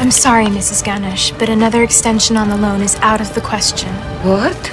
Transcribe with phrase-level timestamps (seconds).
[0.00, 0.82] I'm sorry, Mrs.
[0.84, 3.88] Ganush, but another extension on the loan is out of the question.
[4.22, 4.70] What?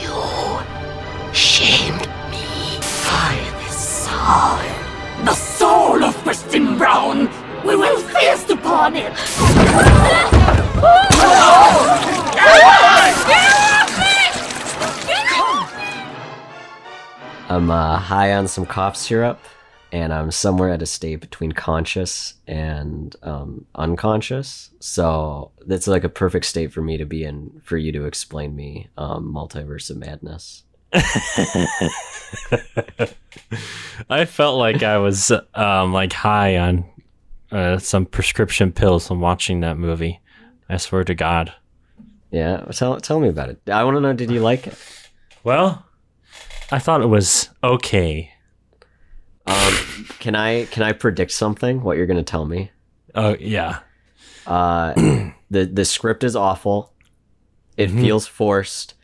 [0.00, 2.00] You shamed
[2.30, 2.80] me.
[3.04, 7.28] I, the soul, the soul of Christine Brown.
[7.64, 9.12] We will feast upon it.
[17.48, 19.38] I'm uh, high on some cough syrup,
[19.92, 24.70] and I'm somewhere at a state between conscious and um, unconscious.
[24.80, 28.56] So that's like a perfect state for me to be in for you to explain
[28.56, 30.64] me um, multiverse of madness.
[34.10, 36.84] I felt like I was um, like high on
[37.50, 40.20] uh, some prescription pills from watching that movie.
[40.68, 41.52] I swear to God.
[42.30, 43.60] Yeah, tell tell me about it.
[43.70, 44.12] I want to know.
[44.12, 44.76] Did you like it?
[45.44, 45.86] Well,
[46.72, 48.32] I thought it was okay.
[49.46, 51.82] Um, can I can I predict something?
[51.82, 52.70] What you're gonna tell me?
[53.14, 53.80] Oh yeah.
[54.46, 54.92] Uh,
[55.50, 56.92] the the script is awful.
[57.76, 58.00] It Mhm.
[58.00, 58.94] feels forced.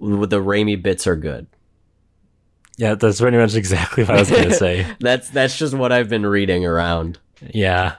[0.00, 1.46] The Raimi bits are good.
[2.76, 4.86] Yeah, that's pretty much exactly what I was gonna say.
[5.00, 7.18] That's that's just what I've been reading around.
[7.52, 7.96] Yeah.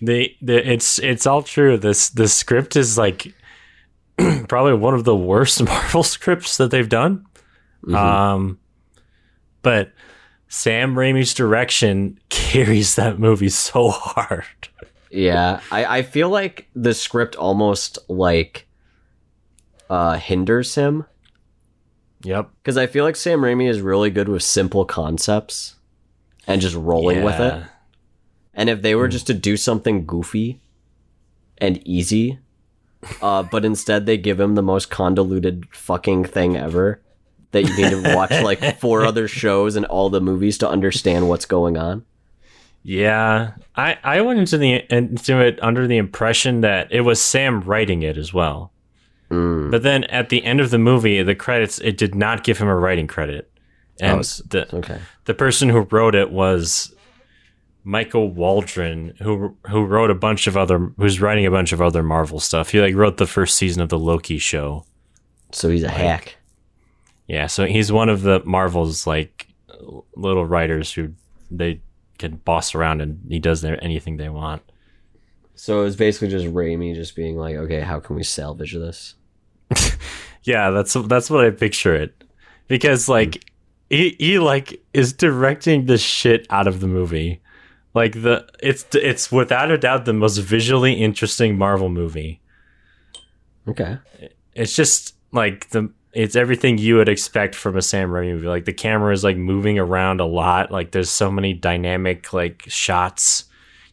[0.00, 1.76] The, the it's it's all true.
[1.78, 3.32] This the script is like
[4.48, 7.24] probably one of the worst Marvel scripts that they've done.
[7.86, 7.94] Mhm.
[7.96, 8.58] Um
[9.62, 9.92] but
[10.54, 14.44] Sam Raimi's direction carries that movie so hard.
[15.10, 18.66] Yeah, I, I feel like the script almost like
[19.90, 21.04] uh hinders him
[22.24, 22.50] Yep.
[22.62, 25.76] because I feel like Sam Raimi is really good with simple concepts
[26.46, 27.62] and just rolling with it.
[28.54, 30.60] And if they were just to do something goofy
[31.58, 32.38] and easy,
[33.20, 37.01] uh, but instead they give him the most convoluted fucking thing ever
[37.52, 41.28] that you need to watch like four other shows and all the movies to understand
[41.28, 42.04] what's going on.
[42.82, 47.60] Yeah, I I went into the into it under the impression that it was Sam
[47.60, 48.72] writing it as well.
[49.30, 49.70] Mm.
[49.70, 52.68] But then at the end of the movie, the credits it did not give him
[52.68, 53.50] a writing credit,
[54.00, 54.98] and Oh, the Okay.
[55.26, 56.92] the person who wrote it was
[57.84, 62.02] Michael Waldron, who who wrote a bunch of other who's writing a bunch of other
[62.02, 62.70] Marvel stuff.
[62.70, 64.84] He like wrote the first season of the Loki show.
[65.52, 66.36] So he's a hack.
[67.32, 69.48] Yeah, so he's one of the Marvel's like
[70.14, 71.14] little writers who
[71.50, 71.80] they
[72.18, 74.60] can boss around and he does their anything they want.
[75.54, 79.14] So it's basically just Raimi just being like, okay, how can we salvage this?
[80.44, 82.24] Yeah, that's that's what I picture it.
[82.66, 83.44] Because like
[83.88, 87.40] he he like is directing the shit out of the movie.
[87.94, 92.40] Like the it's it's without a doubt the most visually interesting Marvel movie.
[93.68, 93.98] Okay.
[94.54, 98.46] It's just like the it's everything you would expect from a Sam Raimi movie.
[98.48, 100.70] Like the camera is like moving around a lot.
[100.70, 103.44] Like there's so many dynamic like shots.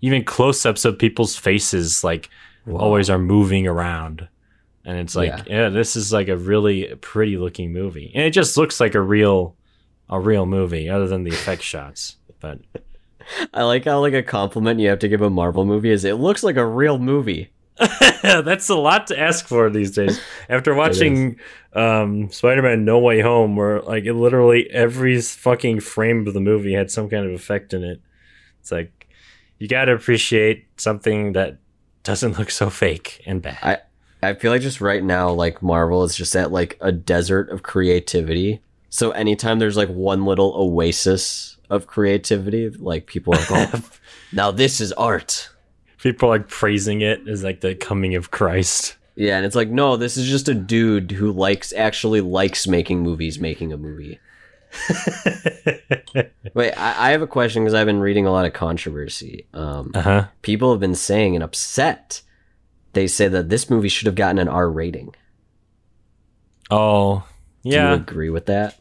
[0.01, 2.29] Even close-ups of people's faces like
[2.69, 4.27] always are moving around.
[4.85, 5.43] And it's like, Yeah.
[5.47, 5.69] yeah.
[5.69, 8.11] this is like a really pretty looking movie.
[8.15, 9.55] And it just looks like a real
[10.09, 12.15] a real movie other than the effect shots.
[12.39, 12.59] But
[13.53, 16.15] I like how like a compliment you have to give a Marvel movie is it
[16.15, 17.49] looks like a real movie.
[18.21, 20.19] that's a lot to ask for these days.
[20.49, 21.39] After watching
[21.73, 26.73] um, Spider-Man: No Way Home, where like it literally every fucking frame of the movie
[26.73, 28.01] had some kind of effect in it,
[28.59, 29.07] it's like
[29.59, 31.57] you got to appreciate something that
[32.03, 33.59] doesn't look so fake and bad.
[33.61, 33.77] I
[34.21, 37.63] I feel like just right now, like Marvel is just at like a desert of
[37.63, 38.61] creativity.
[38.89, 43.81] So anytime there's like one little oasis of creativity, like people are like, oh,
[44.33, 45.49] now this is art.
[46.01, 48.95] People are like praising it as like the coming of Christ.
[49.15, 53.01] Yeah, and it's like, no, this is just a dude who likes actually likes making
[53.01, 54.17] movies, making a movie.
[56.53, 59.45] Wait, I, I have a question because I've been reading a lot of controversy.
[59.53, 60.27] Um, Uh huh.
[60.41, 62.21] people have been saying and upset.
[62.93, 65.13] They say that this movie should have gotten an R rating.
[66.71, 67.25] Oh,
[67.63, 67.93] Do you yeah.
[67.93, 68.79] agree with that?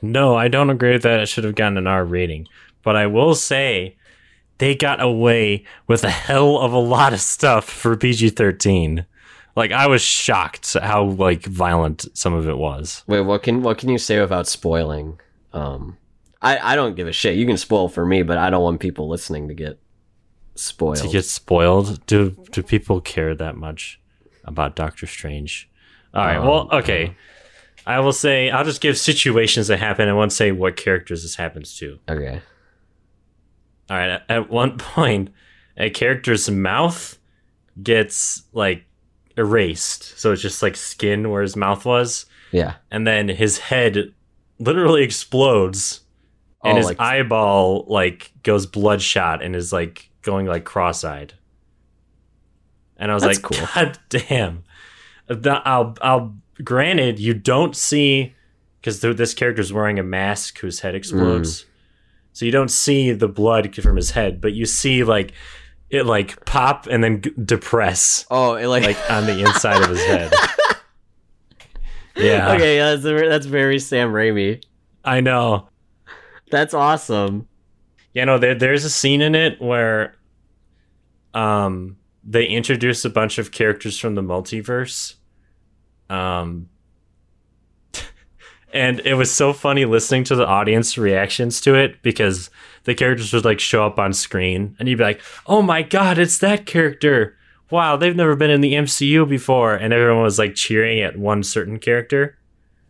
[0.00, 1.20] No, I don't agree with that.
[1.20, 2.46] It should have gotten an R rating.
[2.82, 3.96] But I will say
[4.58, 9.06] they got away with a hell of a lot of stuff for PG 13.
[9.56, 13.02] Like, I was shocked at how, like, violent some of it was.
[13.06, 15.18] Wait, what can what can you say without spoiling?
[15.52, 15.96] Um,
[16.40, 17.36] I I don't give a shit.
[17.36, 19.80] You can spoil for me, but I don't want people listening to get
[20.54, 20.96] spoiled.
[20.98, 24.00] To get spoiled, do, do people care that much
[24.44, 25.68] about Doctor Strange?
[26.14, 27.16] All right, well, Um, okay.
[27.86, 30.08] I will say, I'll just give situations that happen.
[30.08, 31.98] I won't say what characters this happens to.
[32.08, 32.42] okay.
[33.90, 34.20] All right.
[34.28, 35.30] at- one point,
[35.76, 37.18] a character's mouth
[37.82, 38.84] gets like
[39.36, 42.74] erased, so it's just like skin where his mouth was, Yeah.
[42.90, 44.12] and then his head
[44.58, 46.00] literally explodes,
[46.64, 51.34] and Oh, his like- eyeball like goes bloodshot and is like going like cross-eyed.
[52.96, 53.68] and I was That's like, cool.
[53.74, 54.64] God damn.
[55.30, 56.34] I'll, I'll.
[56.64, 58.34] Granted, you don't see
[58.80, 61.66] because this character's wearing a mask whose head explodes, mm.
[62.38, 65.32] So you don't see the blood from his head, but you see like
[65.90, 69.90] it like pop and then g- depress Oh, it, like, like on the inside of
[69.90, 70.32] his head.
[72.14, 74.62] Yeah, okay, yeah, that's that's very Sam Raimi.
[75.04, 75.68] I know.
[76.50, 77.46] That's awesome.
[78.12, 80.16] You know, there, there's a scene in it where
[81.34, 85.14] um they introduce a bunch of characters from the multiverse.
[86.08, 86.68] Um
[88.72, 92.50] and it was so funny listening to the audience reactions to it because
[92.84, 96.18] the characters would like show up on screen and you'd be like, "Oh my god,
[96.18, 97.36] it's that character."
[97.70, 101.42] Wow, they've never been in the MCU before and everyone was like cheering at one
[101.42, 102.38] certain character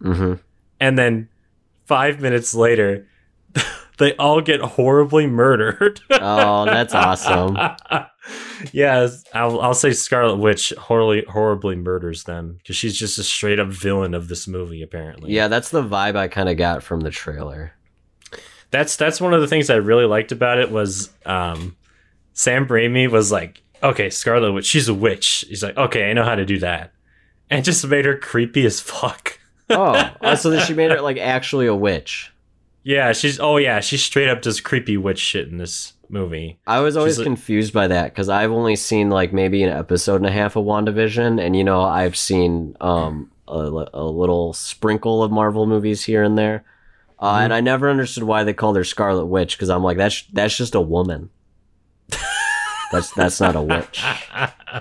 [0.00, 0.34] hmm
[0.78, 1.28] and then
[1.86, 3.08] 5 minutes later
[3.98, 6.00] they all get horribly murdered.
[6.10, 7.56] Oh, that's awesome.
[8.72, 13.58] yes, I'll, I'll say Scarlet Witch horribly horribly murders them because she's just a straight
[13.60, 14.82] up villain of this movie.
[14.82, 17.72] Apparently, Yeah, that's the vibe I kind of got from the trailer.
[18.70, 21.76] that's that's one of the things I really liked about it was um,
[22.32, 25.44] Sam Raimi was like, okay, Scarlet Witch, she's a witch.
[25.48, 26.92] He's like, okay, I know how to do that,
[27.50, 29.38] and just made her creepy as fuck.
[29.70, 32.32] Oh, oh, so that she made her like actually a witch.
[32.84, 36.58] Yeah, she's oh yeah, she straight up does creepy witch shit in this movie.
[36.66, 40.16] I was always She's confused by that because I've only seen like maybe an episode
[40.16, 45.22] and a half of WandaVision, and you know I've seen um a, a little sprinkle
[45.22, 46.64] of Marvel movies here and there,
[47.18, 47.44] uh, Mm-hmm.
[47.44, 50.56] and I never understood why they called her Scarlet Witch because I'm like that's that's
[50.56, 51.30] just a woman.
[52.92, 54.02] that's that's not a witch.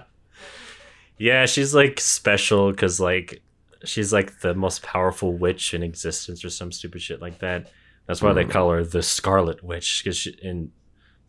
[1.18, 3.42] yeah, she's like special because like
[3.84, 7.72] she's like the most powerful witch in existence or some stupid shit like that.
[8.06, 10.72] That's why they call her the Scarlet Witch because in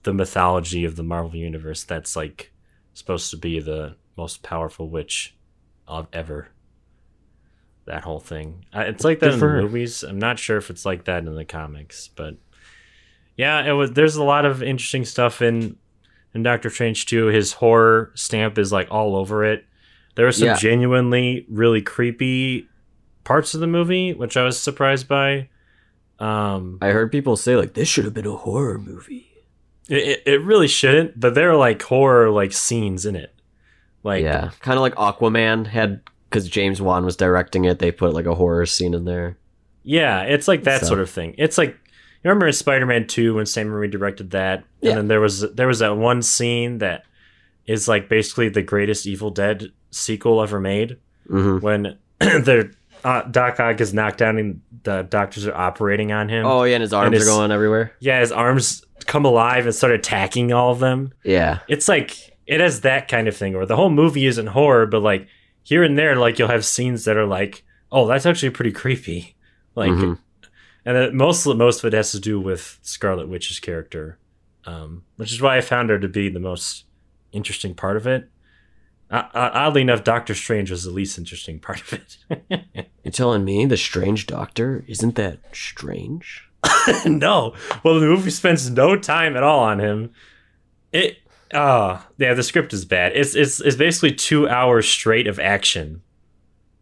[0.08, 2.50] the mythology of the Marvel universe, that's like
[2.94, 5.36] supposed to be the most powerful witch
[5.86, 6.48] of ever.
[7.84, 8.64] That whole thing.
[8.72, 10.02] It's like that Good in for the movies.
[10.02, 12.36] I'm not sure if it's like that in the comics, but
[13.36, 13.92] yeah, it was.
[13.92, 15.76] There's a lot of interesting stuff in
[16.34, 17.26] in Doctor Strange 2.
[17.26, 19.66] His horror stamp is like all over it.
[20.14, 20.56] There were some Yeah.
[20.56, 22.66] genuinely really creepy
[23.24, 25.50] parts of the movie, which I was surprised by.
[26.18, 29.27] Um, I heard people say like this should have been a horror movie.
[29.88, 33.34] It, it- it really shouldn't, but there are like horror like scenes in it.
[34.04, 36.00] Like yeah, kind of like Aquaman had
[36.30, 37.78] because James Wan was directing it.
[37.78, 39.36] They put like a horror scene in there.
[39.82, 41.34] Yeah, it's like that So- sort of thing.
[41.38, 44.90] It's like you remember in Spider-Man 2 when Sam Raimi directed that, Yeah.
[44.90, 47.04] and then there was there was that one scene that
[47.66, 50.96] is like basically the greatest Evil Dead sequel ever made
[51.26, 52.70] hmm when their
[53.04, 56.44] uh, Doc Ock is knocked down and the doctors are operating on him.
[56.46, 57.92] Oh yeah, and his arms his- are going everywhere.
[58.00, 61.12] Yeah, his arms come alive and start attacking all of them.
[61.24, 64.86] Yeah, It's like it has that kind of thing, where the whole movie isn't horror,
[64.86, 65.26] but like
[65.62, 67.62] here and there, like you'll have scenes that are like,
[67.92, 69.34] oh, that's actually pretty creepy.
[69.74, 70.18] Like, Mhm.
[70.84, 74.18] and it, most most of it has to do with Scarlet Witch's character,
[74.64, 76.84] um, which is why I found her to be the most
[77.32, 78.28] interesting part of it.
[79.10, 82.18] Uh, oddly enough, Doctor Strange was the least interesting part of it.
[83.04, 86.48] You're telling me the strange doctor isn't that strange?
[87.06, 87.54] no.
[87.82, 90.12] Well, the movie spends no time at all on him.
[90.92, 91.18] It
[91.54, 93.12] uh yeah, the script is bad.
[93.16, 96.02] It's it's it's basically 2 hours straight of action.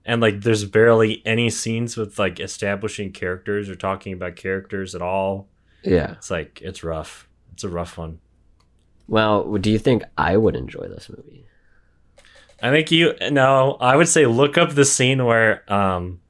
[0.05, 5.03] And like there's barely any scenes with like establishing characters or talking about characters at
[5.03, 5.49] all.
[5.85, 6.13] Yeah.
[6.13, 7.29] It's like it's rough.
[7.53, 8.19] It's a rough one.
[9.07, 11.47] Well, do you think I would enjoy this movie?
[12.63, 16.21] I think you no, I would say look up the scene where um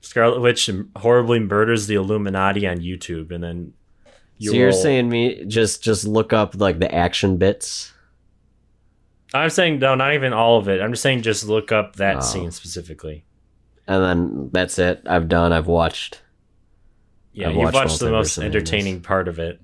[0.00, 3.72] Scarlet Witch horribly murders the Illuminati on YouTube and then
[4.38, 7.92] you so you're will- saying me just just look up like the action bits?
[9.32, 10.80] I'm saying no, not even all of it.
[10.80, 12.20] I'm just saying just look up that Oh.
[12.20, 13.24] scene specifically.
[13.88, 15.02] And then that's it.
[15.06, 15.52] I've done.
[15.52, 16.22] I've watched.
[17.32, 19.60] Yeah, I've you've watched watched the most entertaining part of it.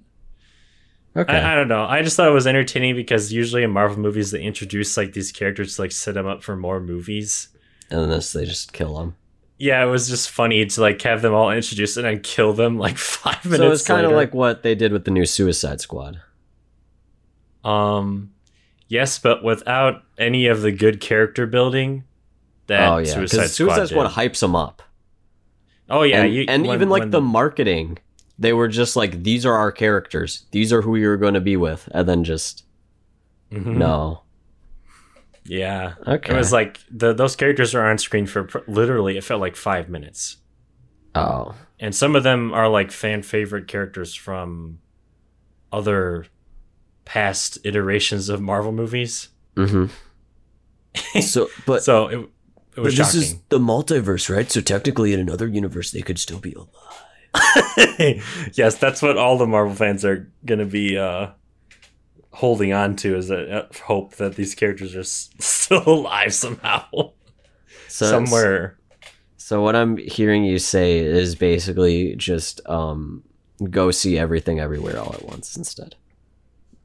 [1.17, 1.33] Okay.
[1.37, 1.85] I, I don't know.
[1.85, 5.33] I just thought it was entertaining because usually in Marvel movies they introduce like these
[5.33, 7.49] characters to like set them up for more movies.
[7.91, 9.17] and then this, they just kill them.
[9.59, 12.79] Yeah, it was just funny to like have them all introduced and then kill them
[12.79, 13.59] like five minutes.
[13.61, 16.21] So it's kind of like what they did with the new Suicide Squad.
[17.65, 18.31] um,
[18.89, 22.05] yes, but without any of the good character building
[22.69, 23.75] that oh yeah, Suicide because Squad.
[23.75, 24.13] Suicide Squad did.
[24.33, 24.83] hypes them up.
[25.89, 27.99] Oh yeah, and, you, and when- even like when- the marketing,
[28.41, 30.47] they were just like, "These are our characters.
[30.51, 32.65] These are who you're going to be with," and then just
[33.53, 33.77] Mhm.
[33.77, 34.23] no.
[35.45, 35.95] Yeah.
[36.07, 36.33] Okay.
[36.35, 39.57] It was like the those characters are on screen for pr- literally it felt like
[39.57, 40.37] 5 minutes.
[41.15, 44.79] Oh, And some of them are like fan favorite characters from
[45.73, 46.27] other
[47.05, 49.29] past iterations of Marvel movies.
[49.57, 49.87] mm-hmm.
[51.21, 52.19] So, but So it,
[52.77, 53.21] it was but this shocking.
[53.21, 54.49] is the multiverse, right?
[54.51, 56.69] So technically, in another universe, they could still be alive.
[58.55, 61.29] yes, that's what all the Marvel fans are going to be uh,
[62.33, 66.87] holding on to is that uh, hope that these characters are s- still alive somehow,
[67.89, 68.79] So, somewhere.
[69.37, 73.25] So what I'm hearing you say is basically just um,
[73.69, 75.97] go see everything everywhere all at once instead.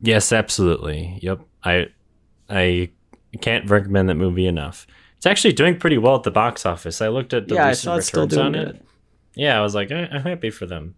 [0.01, 1.19] Yes, absolutely.
[1.21, 1.41] Yep.
[1.63, 1.87] I
[2.49, 2.89] I
[3.41, 4.87] can't recommend that movie enough.
[5.17, 7.01] It's actually doing pretty well at the box office.
[7.01, 8.81] I looked at the yeah, I recent saw it's still returns doing on good.
[9.35, 10.95] Yeah, I was like, I, I'm happy for them.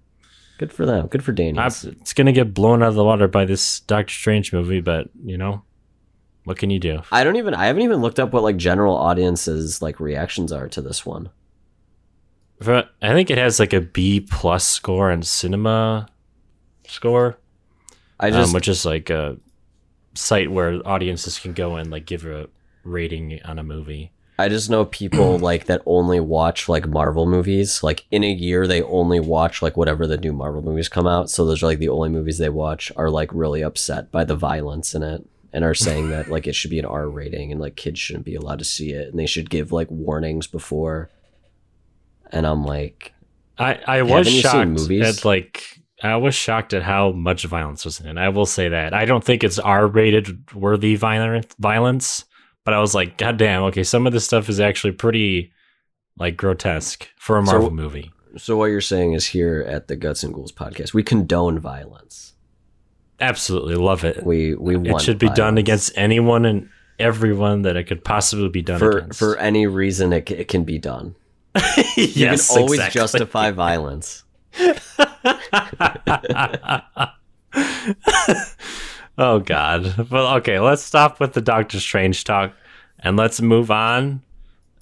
[0.57, 1.07] Good for them.
[1.07, 1.57] Good for Danny.
[1.59, 5.09] I- it's gonna get blown out of the water by this Doctor Strange movie, but
[5.23, 5.63] you know,
[6.45, 7.01] what can you do?
[7.11, 7.53] I don't even.
[7.53, 11.29] I haven't even looked up what like general audiences like reactions are to this one.
[12.59, 16.07] But I think it has like a B plus score on Cinema
[16.87, 17.37] score,
[18.19, 19.37] I just um, which is like a
[20.15, 22.49] site where audiences can go and like give a
[22.83, 24.11] rating on a movie.
[24.39, 27.83] I just know people like that only watch like Marvel movies.
[27.83, 31.29] Like in a year, they only watch like whatever the new Marvel movies come out.
[31.29, 32.91] So those are like the only movies they watch.
[32.95, 36.55] Are like really upset by the violence in it and are saying that like it
[36.55, 39.19] should be an R rating and like kids shouldn't be allowed to see it and
[39.19, 41.09] they should give like warnings before.
[42.31, 43.13] And I'm like,
[43.57, 44.41] I I was Haven't you
[44.77, 48.17] seen shocked at like I was shocked at how much violence was in it.
[48.17, 52.25] I will say that I don't think it's R rated worthy violent violence,
[52.67, 55.53] but I was like, God damn, okay, some of this stuff is actually pretty
[56.19, 58.11] like grotesque for a So- Marvel movie.
[58.35, 62.33] so what you're saying is here at the Guts and Ghouls podcast, we condone violence.
[63.21, 64.21] Absolutely love it.
[64.25, 66.67] We we it should be done against anyone and
[66.99, 69.17] everyone that it could possibly be done for against.
[69.17, 71.15] for any reason it, it can be done.
[71.95, 72.99] You yes, can always exactly.
[72.99, 74.25] justify violence.
[79.17, 80.09] oh God.
[80.09, 82.53] Well, okay, let's stop with the Doctor Strange talk
[82.99, 84.21] and let's move on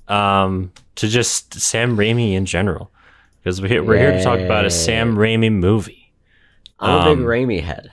[0.08, 2.92] um, to just Sam Raimi in general.
[3.40, 6.12] Because we're here, we're here to talk about a Sam Raimi movie.
[6.80, 7.92] I'm a Um, big Raimi head.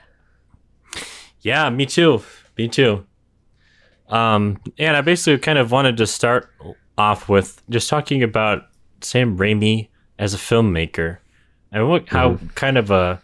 [1.41, 2.23] Yeah, me too.
[2.57, 3.05] Me too.
[4.09, 6.51] Um, and I basically kind of wanted to start
[6.99, 8.67] off with just talking about
[9.01, 11.19] Sam Raimi as a filmmaker
[11.73, 13.23] and what how kind of a,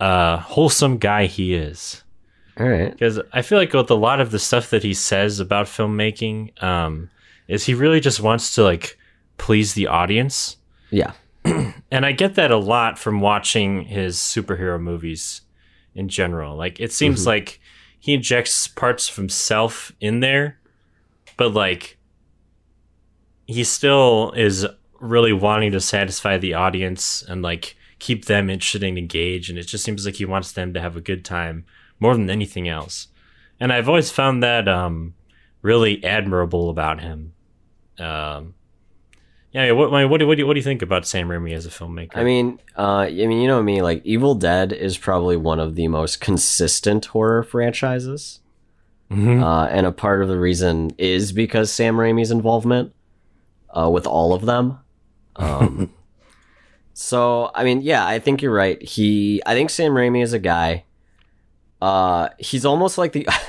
[0.00, 2.02] a wholesome guy he is.
[2.58, 2.90] All right.
[2.90, 6.60] Because I feel like with a lot of the stuff that he says about filmmaking,
[6.62, 7.10] um,
[7.46, 8.98] is he really just wants to like
[9.38, 10.56] please the audience.
[10.90, 11.12] Yeah.
[11.90, 15.40] And I get that a lot from watching his superhero movies
[15.94, 16.54] in general.
[16.54, 17.60] Like it seems like
[17.98, 20.58] he injects parts of himself in there,
[21.38, 21.96] but like
[23.46, 24.66] he still is
[25.00, 29.48] really wanting to satisfy the audience and like keep them interested and engaged.
[29.48, 31.64] And it just seems like he wants them to have a good time
[32.00, 33.08] more than anything else.
[33.60, 35.14] And I've always found that um,
[35.62, 37.32] really admirable about him.
[37.98, 38.54] Um,
[39.50, 41.66] yeah, what, what, do, what, do you, what do you think about Sam Raimi as
[41.66, 42.16] a filmmaker?
[42.16, 43.82] I mean, uh, I mean, you know me.
[43.82, 48.40] Like, Evil Dead is probably one of the most consistent horror franchises,
[49.10, 49.42] Mhm.
[49.42, 52.92] uh, and a part of the reason is because Sam Raimi's involvement
[53.74, 54.78] uh, with all of them.
[55.36, 55.90] Um,
[56.92, 58.80] so, I mean, yeah, I think you're right.
[58.82, 60.84] He, I think Sam Raimi is a guy.
[61.80, 63.26] Uh, he's almost like the.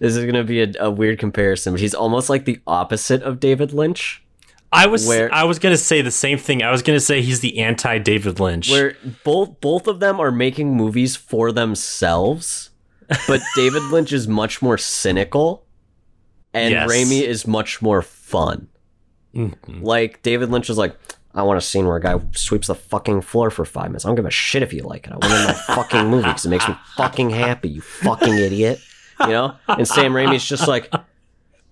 [0.00, 3.38] this is gonna be a, a weird comparison, but he's almost like the opposite of
[3.40, 4.22] David Lynch.
[4.72, 6.62] I was where- I was gonna say the same thing.
[6.62, 8.70] I was gonna say he's the anti David Lynch.
[8.70, 12.70] where both both of them are making movies for themselves,
[13.28, 15.66] but David Lynch is much more cynical,
[16.54, 16.90] and Yes.
[16.90, 18.68] Raimi is much more fun.
[19.34, 19.54] Mhm.
[19.82, 20.96] Like David Lynch is like,
[21.36, 24.06] I want a scene where a guy sweeps the fucking floor for five minutes.
[24.06, 25.12] I don't give a shit if you like it.
[25.12, 27.68] I want it in my fucking movie because it makes me fucking happy.
[27.68, 28.80] You fucking idiot.
[29.20, 29.56] You know.
[29.68, 30.92] And Sam Raimi's just like,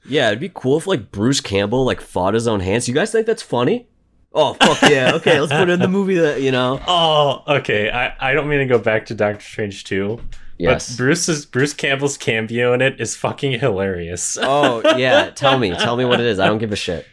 [0.05, 2.89] yeah, it'd be cool if like Bruce Campbell like fought his own hands.
[2.89, 3.89] You guys think that's funny?
[4.35, 5.13] Oh fuck yeah!
[5.15, 6.81] Okay, let's put it in the movie that you know.
[6.87, 7.89] Oh, okay.
[7.89, 10.21] I, I don't mean to go back to Doctor Strange 2.
[10.59, 10.91] Yes.
[10.91, 14.37] But Bruce's Bruce Campbell's cameo in it is fucking hilarious.
[14.41, 16.39] Oh yeah, tell me, tell me what it is.
[16.39, 17.07] I don't give a shit.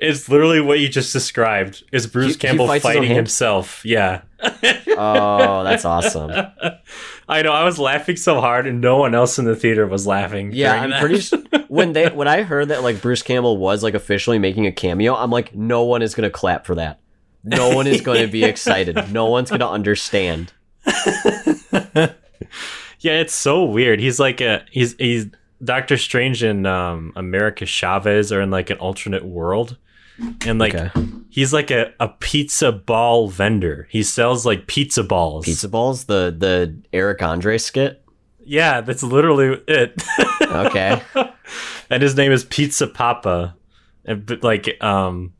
[0.00, 1.82] It's literally what you just described.
[1.92, 3.84] Is Bruce He- he Campbell own fighting himself?
[3.84, 4.22] Yeah.
[5.00, 6.32] Oh, that's awesome.
[7.28, 7.52] I know.
[7.52, 10.50] I was laughing so hard, and no one else in the theater was laughing.
[10.52, 11.00] Yeah, I'm that.
[11.00, 11.20] pretty.
[11.20, 11.38] Sure,
[11.68, 15.14] when they when I heard that like Bruce Campbell was like officially making a cameo,
[15.14, 16.98] I'm like, no one is gonna clap for that.
[17.44, 19.12] No one is going to be excited.
[19.12, 20.52] No one's gonna understand.
[21.94, 22.10] yeah,
[23.20, 24.00] it's so weird.
[24.00, 25.26] He's like a he's he's
[25.62, 29.76] Doctor Strange and um, America Chavez are in like an alternate world,
[30.46, 30.90] and like Okay.
[31.30, 33.86] he's like a, a pizza ball vendor.
[33.90, 35.44] He sells like pizza balls.
[35.44, 38.02] Pizza balls, the the Eric Andre skit.
[38.44, 40.02] Yeah, that's literally it.
[40.48, 41.02] Okay.
[41.90, 43.54] and his name is Pizza Papa.
[44.06, 45.34] And but, like um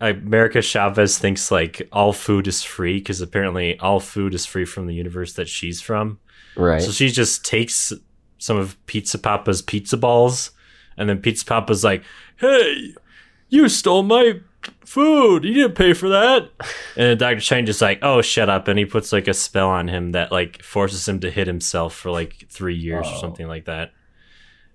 [0.00, 4.86] America Chavez thinks like all food is free because apparently all food is free from
[4.86, 6.18] the universe that she's from.
[6.56, 6.82] Right.
[6.82, 7.92] So she just takes
[8.38, 10.50] some of Pizza Papa's pizza balls,
[10.98, 12.02] and then Pizza Papa's like,
[12.36, 12.94] "Hey,
[13.54, 14.40] you stole my
[14.84, 15.44] food.
[15.44, 16.50] You didn't pay for that."
[16.96, 19.88] And Doctor Chang just like, "Oh, shut up!" And he puts like a spell on
[19.88, 23.20] him that like forces him to hit himself for like three years or Oh.
[23.20, 23.90] something like that.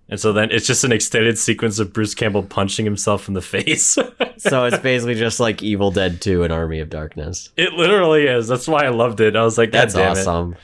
[0.10, 3.42] And so then it's just an extended sequence of Bruce Campbell punching himself in the
[3.54, 3.98] face.
[4.38, 7.52] so it's basically just like Evil Dead 2 and Army of Darkness.
[7.56, 8.48] it literally is.
[8.48, 9.36] That's why I loved it.
[9.36, 10.22] I was like, That's God it.
[10.28, 10.56] awesome.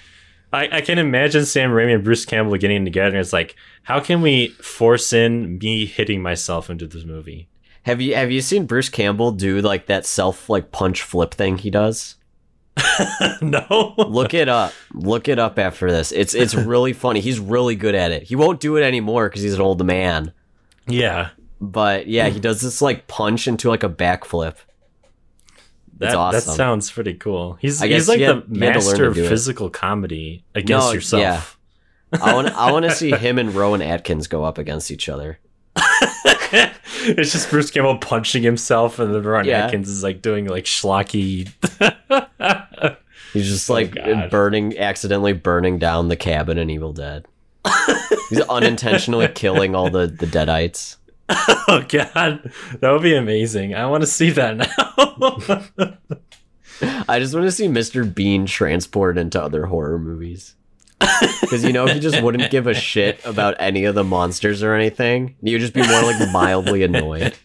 [0.51, 4.00] I, I can imagine Sam Raimi and Bruce Campbell getting together and it's like, how
[4.00, 7.48] can we force in me hitting myself into this movie?
[7.86, 11.58] Have you have you seen Bruce Campbell do like that self like punch flip thing
[11.58, 12.15] he does?
[13.42, 13.94] no.
[13.98, 14.74] Look it up.
[14.94, 16.12] Look it up after this.
[16.12, 17.20] It's it's really funny.
[17.20, 18.24] He's really good at it.
[18.24, 20.34] He won't do it anymore because he's an old man.
[20.88, 21.30] Yeah.
[21.62, 24.56] But yeah, he does this like punch into like a backflip.
[25.98, 27.54] That, that sounds pretty cool.
[27.62, 29.30] He's I he's like he the had- he had to learn master of do it.
[29.30, 31.22] physical comedy against No, yourself.
[32.12, 32.20] yeah.
[32.22, 35.39] I want I want to see him and Rowan Atkins go up against each other.
[35.77, 39.65] it's just Bruce Campbell punching himself and then Ron Yeah.
[39.65, 41.50] Atkins is like doing like schlocky
[43.34, 47.25] He's just oh, like Oh, burning, accidentally burning down the cabin in Evil Dead.
[48.29, 50.96] He's unintentionally killing all the the deadites.
[51.27, 52.51] Oh god.
[52.79, 53.75] That would be amazing.
[53.75, 55.96] I want to see that now.
[57.08, 58.13] I just want to see Mr.
[58.13, 60.55] Bean transported into other horror movies.
[61.42, 64.74] Because you know he just wouldn't give a shit about any of the monsters or
[64.74, 65.36] anything.
[65.42, 67.36] You'd just be more like mildly annoyed.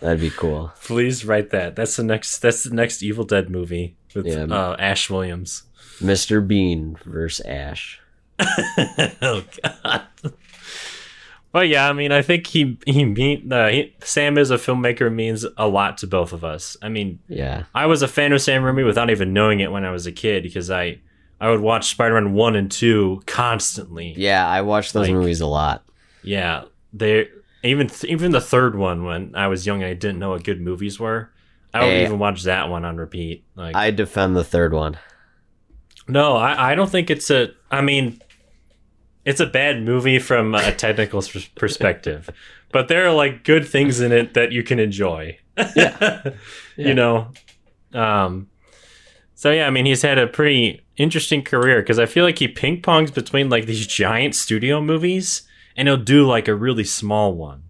[0.00, 0.72] That'd be cool.
[0.82, 1.74] Please write that.
[1.76, 2.38] That's the next.
[2.38, 4.44] That's the next Evil Dead movie with Yeah.
[4.44, 5.64] uh, Ash Williams.
[6.00, 6.46] Mr.
[6.46, 8.00] Bean versus Ash.
[9.22, 10.02] oh God.
[11.56, 11.88] Well, yeah.
[11.88, 15.66] I mean, I think he he mean uh, he, Sam as a filmmaker means a
[15.66, 16.76] lot to both of us.
[16.82, 17.64] I mean, Yeah.
[17.74, 20.12] I was a fan of Sam Raimi without even knowing it when I was a
[20.12, 20.98] kid because I
[21.40, 24.12] I would watch Spider Man one and two constantly.
[24.18, 25.82] Yeah, I watched those Like- movies a lot.
[26.22, 27.28] Yeah, they
[27.62, 30.60] even even the third one when I was young and I didn't know what good
[30.60, 31.30] movies were.
[31.72, 32.04] I would Hey.
[32.04, 33.44] even watch that one on repeat.
[33.54, 34.98] Like I defend the third one.
[36.06, 37.48] No, I, I don't think it's a.
[37.70, 38.20] I mean,
[39.26, 41.22] it's a bad movie from a technical
[41.56, 42.30] perspective,
[42.72, 45.38] but there are like good things in it that you can enjoy.
[45.76, 46.30] Yeah.
[46.76, 47.32] you know.
[47.92, 48.48] Um.
[49.34, 52.48] So yeah, I mean, he's had a pretty interesting career because I feel like he
[52.48, 55.42] ping pongs between like these giant studio movies,
[55.76, 57.64] and he'll do like a really small one.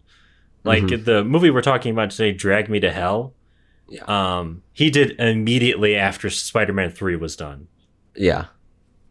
[0.63, 1.05] Like Mhm.
[1.05, 3.35] the movie we're talking about today, "Drag Me to Hell."
[3.89, 4.03] Yeah.
[4.07, 7.69] Um, he did immediately after Spider-Man Three was done.
[8.17, 8.47] Yeah.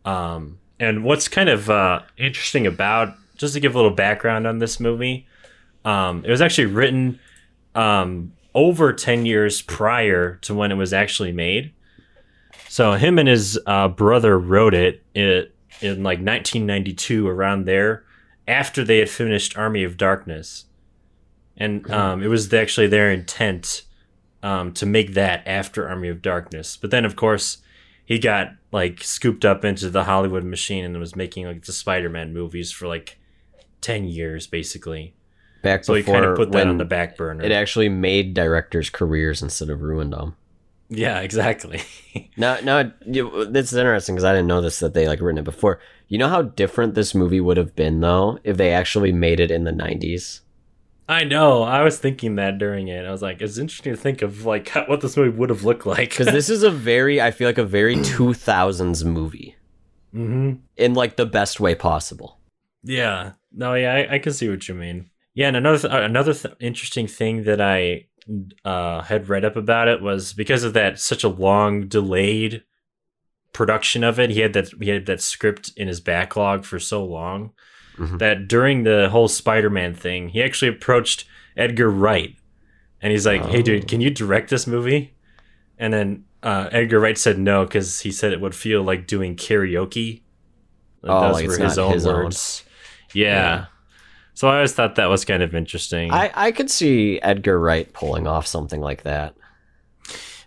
[0.03, 4.59] Um, and what's kind of uh, interesting about, just to give a little background on
[4.59, 5.27] this movie,
[5.83, 7.19] um, it was actually written
[7.75, 11.73] um, over 10 years prior to when it was actually made.
[12.67, 18.03] So him and his uh, brother wrote it, it in like 1992, around there,
[18.47, 20.65] after they had finished Army of Darkness.
[21.57, 23.83] And um, it was actually their intent
[24.43, 26.77] um, to make that after Army of Darkness.
[26.77, 27.59] But then, of course,
[28.05, 32.33] he got like scooped up into the Hollywood machine and was making like the Spider-Man
[32.33, 33.17] movies for like
[33.81, 35.15] 10 years basically.
[35.63, 37.43] Back So he kind of put that on the back burner.
[37.43, 40.35] it actually made directors' careers instead of ruined them.
[40.89, 41.81] yeah, exactly.
[42.37, 45.37] Now, now you, this is interesting because I didn't know this that they like written
[45.39, 45.79] it before.
[46.07, 49.51] You know how different this movie would have been though if they actually made it
[49.51, 50.41] in the '90s.
[51.07, 51.61] I know.
[51.61, 53.05] I was thinking that during it.
[53.05, 55.85] I was like, it's interesting to think of like what this movie would have looked
[55.85, 56.09] like.
[56.09, 59.55] Because this is a very, I feel like a very 2000s movie
[60.11, 62.39] hmm in like the best way possible.
[62.83, 63.33] Yeah.
[63.51, 65.09] No, yeah, I, I can see what you mean.
[65.33, 68.07] Yeah, and another th- uh, another th- interesting thing that I
[68.63, 72.63] uh, had read up about it was because of that such a long delayed
[73.51, 74.29] production of it.
[74.29, 77.51] He had that he had that script in his backlog for so long
[77.97, 78.19] Mhm.
[78.19, 82.35] that during the whole Spider-Man thing, he actually approached Edgar Wright,
[83.01, 83.61] and he's like, "Hey, Oh.
[83.61, 85.13] dude, can you direct this movie?"
[85.77, 89.35] And then uh, Edgar Wright said no because he said it would feel like doing
[89.35, 90.21] karaoke.
[91.03, 92.23] Oh, Those like were it's his not own his own.
[92.25, 92.63] words.
[93.13, 93.25] Yeah.
[93.25, 93.65] Yeah.
[94.33, 96.11] So I always thought that was kind of interesting.
[96.11, 99.33] I, I could see Edgar Wright pulling off something like that.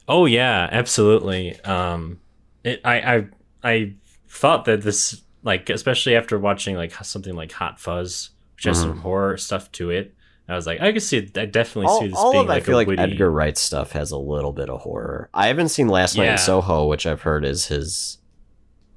[0.07, 1.59] oh yeah, absolutely.
[1.63, 2.21] Um,
[2.65, 3.27] it, I I
[3.65, 3.93] I
[4.29, 8.99] thought that this like especially after watching like something like Hot Fuzz, which has some
[8.99, 10.15] horror stuff to it.
[10.51, 12.63] I was like, I could see, I definitely see All, this all being of like
[12.63, 13.03] I feel like witty.
[13.03, 15.29] Edgar Wright stuff has a little bit of horror.
[15.35, 16.33] I haven't seen Last Night Yeah.
[16.33, 18.17] in Soho, which I've heard is his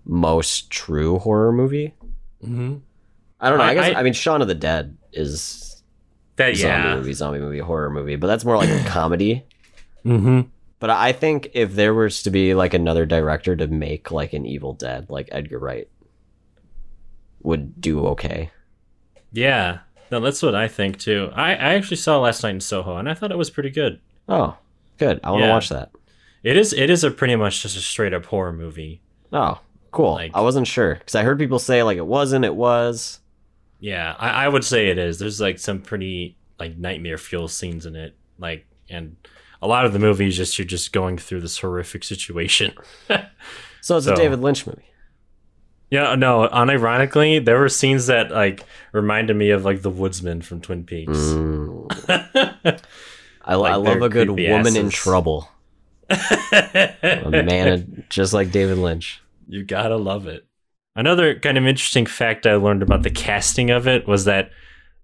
[0.06, 1.93] most true horror movie.
[2.43, 2.82] Mhm.
[3.39, 3.63] I don't know.
[3.65, 5.84] I, I- guess I- I, mean Shaun of the Dead is
[6.38, 6.95] That zombie yeah.
[6.95, 9.45] movie, zombie movie, horror movie, but that's more like a comedy.
[10.06, 10.41] Mm-hmm.
[10.80, 14.45] But I think if there was to be like another director to make like an
[14.45, 15.88] Evil Dead, like Edgar Wright
[17.43, 18.51] would do okay.
[19.32, 19.80] Yeah.
[20.12, 21.32] No, that's what I think too.
[21.34, 23.99] I, I actually saw last night in Soho and I thought it was pretty good.
[24.27, 24.58] Oh,
[24.97, 25.19] good.
[25.23, 25.54] I want to Yeah.
[25.54, 25.91] watch that.
[26.43, 29.01] It is it is a pretty much just a straight up horror movie.
[29.32, 29.60] Oh,
[29.91, 30.13] cool.
[30.13, 33.19] Like- I wasn't sure because I heard people say like it wasn't, it was.
[33.80, 35.17] Yeah, I, I would say it is.
[35.19, 38.15] There's like some pretty like nightmare fuel scenes in it.
[38.38, 39.15] Like and
[39.62, 42.73] a lot of the movie is just you're just going through this horrific situation.
[43.84, 44.86] So it's So- a David Lynch movie.
[45.91, 50.62] Yeah, no, unironically, there were scenes that like reminded me of like the woodsman from
[50.62, 51.12] Twin Peaks.
[51.12, 52.82] Mm.
[53.43, 55.49] I, Like I love a good woman in trouble.
[56.10, 59.21] A man just like David Lynch.
[59.47, 60.45] You gotta love it.
[60.95, 64.51] Another kind of interesting fact I learned about the casting of it was that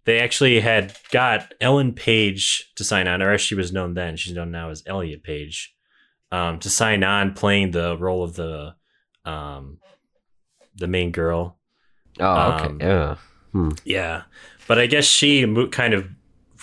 [0.05, 4.15] they actually had got Ellen Page to sign on, or as she was known then,
[4.15, 5.75] she's known now as Elliot Page,
[6.31, 8.75] um, to sign on playing the role of the
[9.25, 9.79] um,
[10.77, 11.57] the main girl.
[12.19, 12.65] Oh, okay.
[12.65, 13.15] Um, yeah.
[13.83, 14.23] Yeah,
[14.67, 16.07] but I guess she mo- kind of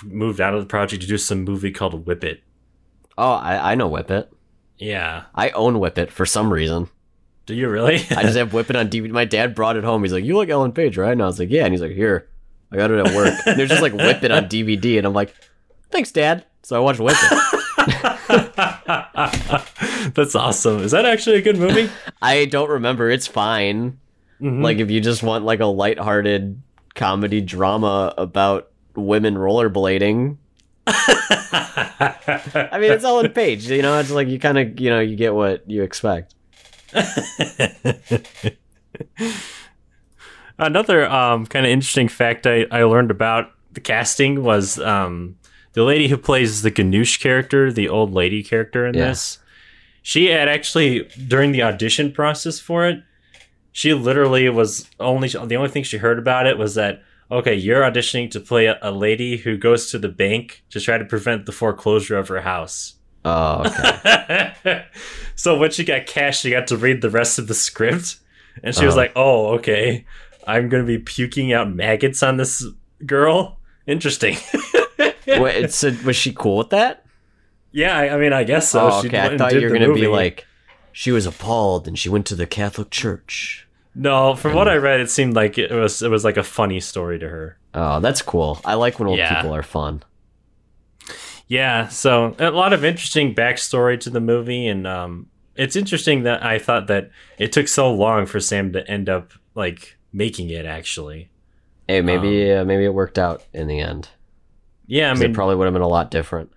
[0.04, 2.42] moved out of the project to do some movie called Whip It.
[3.18, 4.30] Oh, I, I know Whip It.
[4.78, 6.88] Yeah, I own Whip It for some reason.
[7.46, 7.96] do you really?
[8.10, 9.10] I just have Whip It on DVD.
[9.10, 10.02] My dad brought it home.
[10.02, 11.92] He's like, "You like Ellen Page, right?" And I was like, "Yeah." And he's like,
[11.92, 12.28] "Here,
[12.72, 15.12] I got it at work." and they're just like Whip It on DVD, and I'm
[15.14, 15.34] like,
[15.90, 17.60] "Thanks, Dad." So I watched Whip It.
[20.14, 20.82] That's awesome.
[20.82, 21.90] Is that actually a good movie?
[22.22, 23.10] I don't remember.
[23.10, 23.98] It's fine.
[24.44, 24.62] Mhm.
[24.62, 26.60] Like if you just want like a lighthearted
[26.94, 30.36] comedy drama about women rollerblading.
[30.86, 33.70] I mean, it's Ellen Page.
[33.70, 36.34] You know, it's like you kind of you know you get what you expect.
[40.58, 45.36] Another um, kind of interesting fact I, I learned about the casting was um,
[45.72, 49.06] the lady who plays the Ganush character, the old lady character in Yeah.
[49.08, 49.38] this.
[50.02, 53.02] She had actually during the audition process for it,
[53.76, 57.82] she literally was only the only thing she heard about it was that okay, you're
[57.82, 61.44] auditioning to play a, a lady who goes to the bank to try to prevent
[61.46, 62.94] the foreclosure of her house.
[63.24, 64.84] Oh, okay.
[65.34, 68.18] so when she got cast, she got to read the rest of the script,
[68.62, 69.00] and she was Uh-huh.
[69.02, 70.04] like, "Oh, okay,
[70.46, 72.64] I'm gonna be puking out maggots on this
[73.04, 73.58] girl.
[73.86, 74.36] Interesting."
[75.26, 77.04] Wait, so was she cool with that?
[77.72, 78.88] yeah, I, I mean, I guess so.
[78.88, 79.18] oh, okay.
[79.18, 80.46] I thought you were gonna be like,
[80.94, 83.66] she was appalled and she went to the Catholic Church.
[83.94, 84.34] no.
[84.34, 87.18] From what I read, it seemed like it was it was like a funny story
[87.18, 87.58] to her.
[87.74, 88.60] Oh, that's cool.
[88.64, 89.34] I like when old Yeah.
[89.34, 90.02] people are fun.
[91.46, 95.26] Yeah, so a lot of interesting backstory to the movie, and um,
[95.56, 99.32] it's interesting that I thought that it took so long for Sam to end up
[99.54, 100.64] like making it.
[100.64, 101.28] Actually,
[101.86, 104.08] Hey, maybe uh, maybe it worked out in the end.
[104.86, 106.50] yeah, Um, I 'Cause mean, it probably would have been a lot different.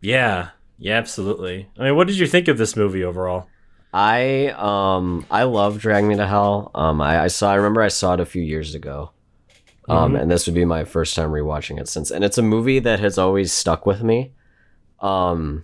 [0.00, 1.68] yeah, yeah, absolutely.
[1.78, 3.48] I mean, what did you think of this movie overall?
[3.92, 6.70] I um I love Drag Me to Hell.
[6.74, 9.12] Um I, I saw I remember I saw it a few years ago.
[9.88, 12.78] Um and this would be my first time rewatching it since and it's a movie
[12.80, 14.32] that has always stuck with me.
[15.00, 15.62] Um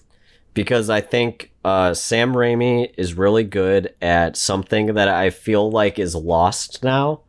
[0.55, 5.99] because I think uh Sam Raimi is really good at something that I feel like
[5.99, 7.24] is lost now.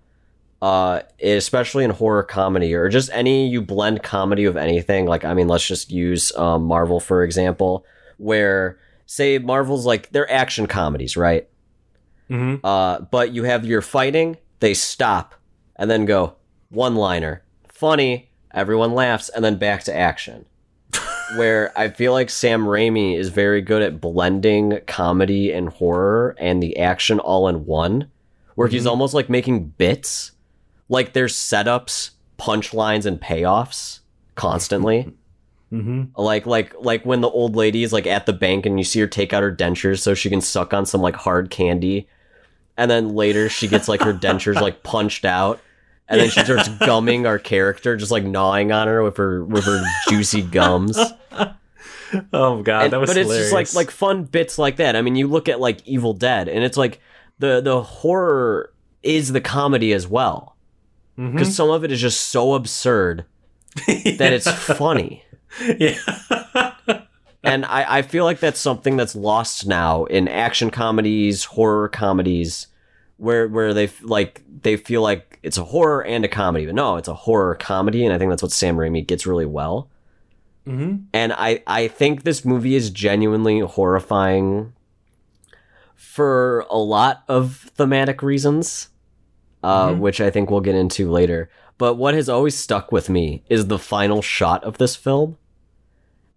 [0.62, 5.34] Uh especially in horror comedy or just any you blend comedy with anything like I
[5.34, 7.86] mean let's just use um Marvel for example
[8.18, 11.48] where say Marvel's like they're action comedies, right?
[12.30, 12.66] Mm-hmm.
[12.66, 15.36] Uh, but you have your fighting, they stop
[15.76, 16.36] and then go
[16.70, 20.46] one liner, funny, everyone laughs, and then back to action.
[21.38, 26.62] Where I feel like Sam Raimi is very good at blending comedy and horror and
[26.62, 28.10] the action all in one,
[28.56, 30.32] where he's almost like making bits,
[30.90, 34.00] like there's setups, punchlines, and payoffs
[34.36, 35.14] constantly.
[35.72, 36.20] Mm-hmm.
[36.20, 39.00] Like like like when the old lady is like at the bank and you see
[39.00, 42.08] her take out her dentures so she can suck on some like hard candy.
[42.78, 45.60] And then later she gets like her dentures like punched out.
[46.08, 49.64] And then she starts gumming our character, just like gnawing on her with her with
[49.66, 50.98] her juicy gums.
[52.32, 54.96] Oh god, And- that was but it's just like like fun bits like that.
[54.96, 57.02] I mean, you look at like Evil Dead, and it's like
[57.40, 58.72] the the horror
[59.04, 60.55] is the comedy as well,
[61.16, 63.26] Because some of it is just so absurd
[63.88, 65.24] that it's funny.
[65.78, 65.98] yeah.
[67.44, 72.68] and I, I feel like that's something that's lost now in action comedies, horror comedies,
[73.18, 76.98] where where they like they feel like it's a horror and a comedy, but no,
[76.98, 79.90] it's a horror comedy, and I think that's what Sam Raimi gets really well.
[80.68, 81.04] mm-hmm.
[81.14, 84.74] And I I think this movie is genuinely horrifying
[85.96, 88.90] for a lot of thematic reasons.
[89.66, 90.00] Uh, Mhm.
[90.00, 91.50] which I think we'll get into later.
[91.78, 95.38] But what has always stuck with me is the final shot of this film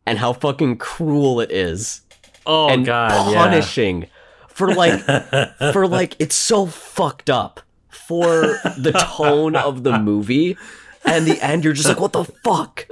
[0.06, 2.00] and how fucking cruel it is
[2.46, 4.06] Oh and god, punishing
[4.48, 4.98] for like
[5.72, 10.56] for like it's so fucked up for the tone of the movie
[11.04, 12.86] and the end you're just like what the fuck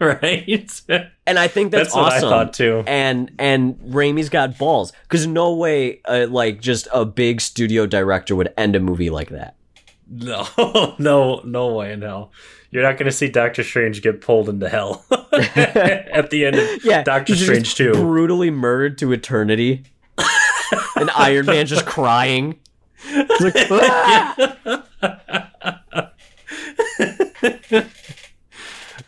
[0.00, 0.82] right.
[1.26, 2.82] and i think that's, That's what I awesome thought too.
[2.86, 8.34] and and Raimi's got balls because no way uh, like just a big studio director
[8.34, 9.54] would end a movie like that
[10.16, 12.30] No, no, no way in hell.
[12.70, 16.68] You're not going to see Doctor Strange get pulled into hell at the end of
[16.84, 17.92] yeah Doctor Strange 2.
[17.92, 19.84] brutally murdered to eternity
[20.96, 22.58] and iron man just crying
[23.40, 24.34] like, "Ah!"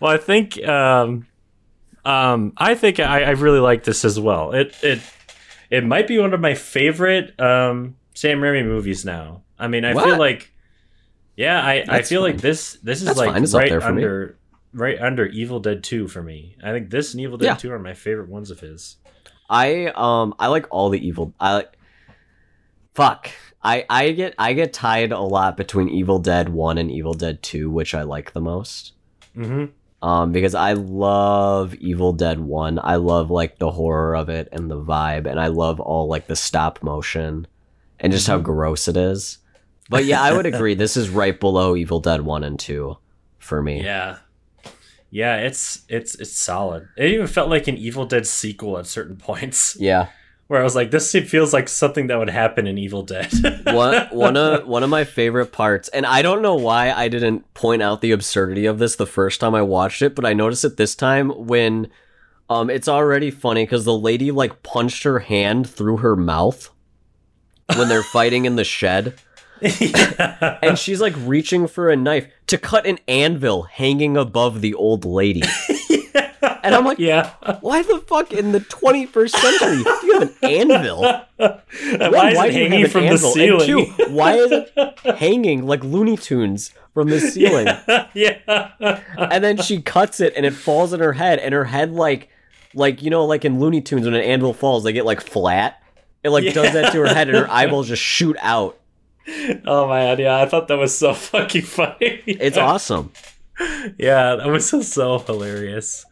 [0.01, 1.27] Well, I think um,
[2.05, 4.53] um, I think I, I really like this as well.
[4.53, 5.01] It it
[5.71, 9.43] it might be one of my favorite um, Sam Raimi movies now.
[9.59, 10.53] I mean, I feel like
[11.37, 13.45] yeah, I, I feel like this this is That's like fine.
[13.71, 14.39] Right under
[14.73, 16.57] right under Evil Dead 2 for me.
[16.63, 17.55] I think this and Evil Dead Yeah.
[17.57, 18.97] 2 are my favorite ones of his.
[19.49, 21.73] I um I like all the evil I like
[22.95, 23.31] fuck.
[23.63, 27.43] I I get I get tied a lot between Evil Dead 1 and Evil Dead
[27.43, 28.93] 2, which I like the most.
[29.35, 29.67] hmm
[30.03, 32.79] Um because I love Evil Dead 1.
[32.83, 36.27] I love like the horror of it and the vibe and I love all like
[36.27, 37.47] the stop motion
[38.01, 39.39] and just how gross it is.
[39.89, 42.97] But yeah, I would agree this is right below Evil Dead 1 and 2
[43.39, 43.83] for me.
[43.83, 44.19] Yeah.
[45.11, 46.89] Yeah, it's it's it's solid.
[46.97, 50.09] It even felt like an Evil Dead sequel at certain points, Yeah.
[50.49, 53.33] where I was like, "This feels like something that would happen in Evil Dead."
[53.67, 57.55] one one of one of my favorite parts, and I don't know why I didn't
[57.55, 60.65] point out the absurdity of this the first time I watched it, but I noticed
[60.65, 61.89] it this time when
[62.51, 66.69] um it's already funny because the lady like punched her hand through her mouth
[67.77, 69.15] when they're fighting in the shed.
[69.61, 70.59] Yeah.
[70.63, 75.05] And she's like reaching for a knife to cut an anvil hanging above the old
[75.05, 75.43] lady.
[76.63, 77.31] And I'm like, yeah.
[77.61, 81.01] why the fuck in the 21st century do you have an anvil?
[81.37, 83.71] One, why is do it hanging from the ceiling?
[83.71, 87.69] And two, why is it hanging like Looney Tunes from the ceiling?
[88.15, 89.01] yeah.
[89.17, 92.31] And then she cuts it and it falls in her head, and her head like
[92.75, 95.83] like you know, like in Looney Tunes when an anvil falls, they get like flat.
[96.23, 98.79] It like does that to her head and her eyeballs just shoot out.
[99.67, 102.23] Oh my god, yeah, I thought that was so fucking funny.
[102.27, 103.13] It's awesome.
[103.99, 106.05] Yeah, that was so, so hilarious.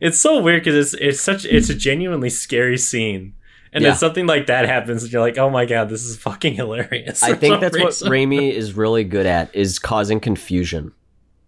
[0.00, 3.34] It's so weird because it's it's such it's a genuinely scary scene,
[3.72, 3.90] and Yeah.
[3.90, 7.22] then something like that happens, and you're like, oh my god, this is fucking hilarious.
[7.22, 8.08] I think that's reason.
[8.08, 10.92] what Raimi is really good at is causing confusion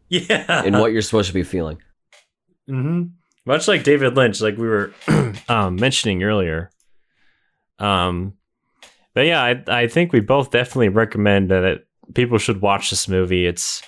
[0.08, 1.78] yeah in what you're supposed to be feeling.
[2.68, 3.02] hmm
[3.46, 4.92] Much like David Lynch, like we were
[5.48, 6.70] um, mentioning earlier.
[7.78, 8.34] Um,
[9.14, 13.08] but yeah, I I think we both definitely recommend that it, people should watch this
[13.08, 13.46] movie.
[13.46, 13.82] It's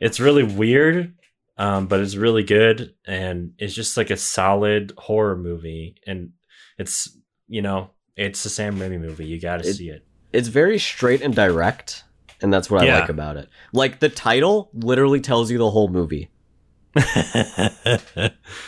[0.00, 1.14] it's really weird,
[1.58, 6.30] um, but it's really good, and it's just like a solid horror movie, and
[6.78, 7.16] it's
[7.48, 9.26] you know it's a Sam Raimi movie.
[9.26, 10.04] You got to see it.
[10.32, 12.04] It's very straight and direct,
[12.40, 13.00] and that's what I Yeah.
[13.00, 13.48] like about it.
[13.72, 16.30] Like the title literally tells you the whole movie.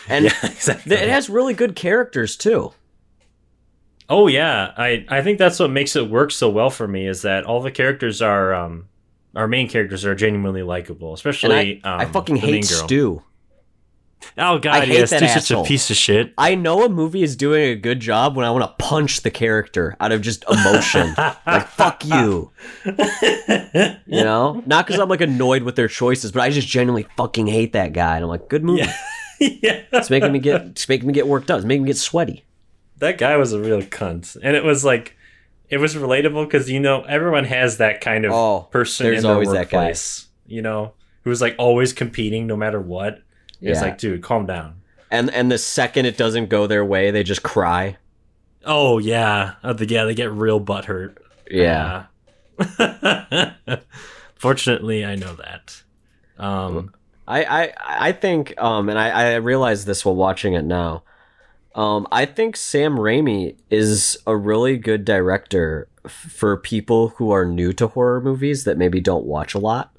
[0.09, 0.95] And yeah, exactly.
[0.97, 2.73] It has really good characters too.
[4.13, 7.23] Oh yeah, I I think that's what makes it work so well for me is
[7.23, 8.89] that all the characters are um
[9.35, 12.67] our main characters are genuinely likable, And especially I, um, I fucking hate.
[12.67, 13.23] Stu.
[14.37, 16.35] Oh god, I hate yes, that Stu's such a piece of shit.
[16.37, 19.31] I know a movie is doing a good job when I want to punch the
[19.31, 21.15] character out of just emotion.
[21.47, 22.51] like fuck you,
[22.85, 24.63] you know?
[24.67, 27.95] Not because I'm like annoyed with their choices, but I just genuinely fucking hate that
[27.95, 28.17] guy.
[28.17, 28.83] And I'm like, good movie.
[28.83, 28.95] Yeah.
[29.63, 31.57] yeah, It's making me get, it's making me get worked up.
[31.57, 32.45] It's making me get sweaty.
[33.03, 35.17] That guy was a real cunt, and it was like
[35.69, 39.23] it was relatable because you know everyone has that kind of Oh, person there's in
[39.25, 39.79] their always that guy.
[39.79, 43.23] workplace, you know, who's like always competing no matter what.
[43.61, 44.81] It's like, dude, calm down.
[45.11, 47.97] And and the second it doesn't go their way, they just cry.
[48.65, 51.17] Oh yeah, uh, the, yeah, they get real butthurt.
[51.51, 52.07] Yeah.
[52.59, 53.53] Yeah.
[54.35, 55.83] Fortunately, I know that.
[56.39, 56.93] Um,
[57.29, 57.73] I, I
[58.09, 61.05] I think um and I, I realize this while watching it now.
[61.75, 67.45] Um I think Sam Raimi is a really good director f- for people who are
[67.45, 69.95] new to horror movies that maybe don't watch a lot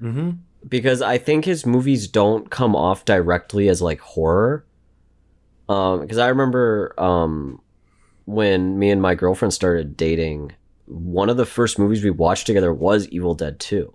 [0.00, 0.38] mhm.
[0.68, 4.64] because I think his movies don't come off directly as like horror.
[5.68, 7.60] Um because I remember um
[8.24, 10.52] when me and my girlfriend started dating,
[10.86, 13.92] one of the first movies we watched together was Evil Dead 2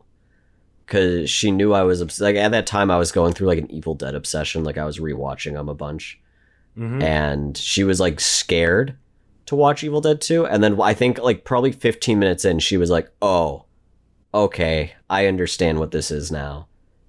[0.86, 3.60] because she knew I was obs- like at that time I was going through like
[3.60, 4.63] an Evil Dead obsession.
[4.63, 6.19] Like I was rewatching them a bunch,
[6.77, 7.01] Mhm.
[7.01, 8.95] and she was like scared
[9.47, 10.45] to watch Evil Dead 2.
[10.45, 13.63] And then I think like probably 15 minutes in, she was like, "Oh,
[14.33, 16.67] okay, I understand what this is now.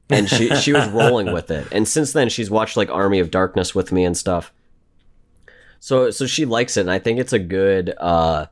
[0.09, 1.67] And she she was rolling with it.
[1.73, 4.53] And since then she's watched like Army of Darkness with me and stuff.
[5.81, 8.47] So so she likes it and I think it's a good uh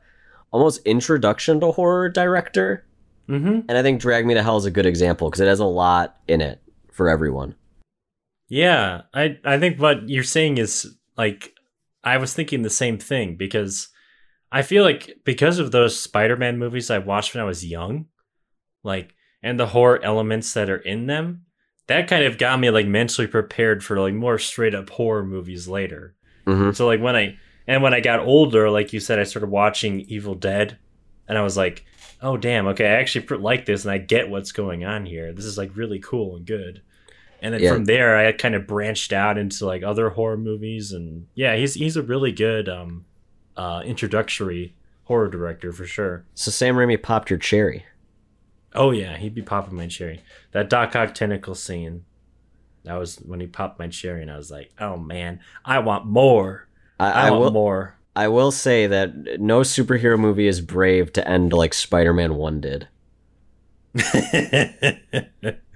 [0.51, 2.85] almost introduction to horror director.
[3.27, 3.61] Mm-hmm.
[3.67, 5.65] And I think Drag Me to Hell is a good example because it has a
[5.65, 7.55] lot in it for everyone.
[8.47, 11.53] Yeah, I I think what you're saying is like
[12.03, 13.89] I was thinking the same thing because
[14.51, 18.05] I feel like because of those Spider-Man movies I watched when I was young,
[18.83, 21.45] like and the horror elements that are in them,
[21.87, 25.67] that kind of got me like mentally prepared for like more straight up horror movies
[25.67, 26.15] later.
[26.45, 26.75] Mhm.
[26.75, 30.01] So like when I and when I got older, like you said, I started watching
[30.01, 30.77] Evil Dead,
[31.27, 31.83] and I was like,
[32.21, 35.33] oh damn, okay, I actually like this, and I get what's going on here.
[35.33, 36.81] This is like really cool and good.
[37.41, 37.73] And then Yeah.
[37.73, 41.75] from there, I kind of branched out into like other horror movies, and yeah, he's
[41.75, 43.05] he's a really good um,
[43.55, 44.73] uh, introductory
[45.03, 46.25] horror director for sure.
[46.33, 47.85] So Sam Raimi popped your cherry.
[48.73, 50.21] Oh yeah, he'd be popping my cherry.
[50.51, 52.05] That Doc Ock tentacle scene,
[52.83, 56.05] that was when he popped my cherry, and I was like, oh man, I want
[56.05, 56.67] more.
[56.99, 57.97] I, I, I want will more.
[58.15, 62.87] I will say that no superhero movie is brave to end like Spider-Man 1 did.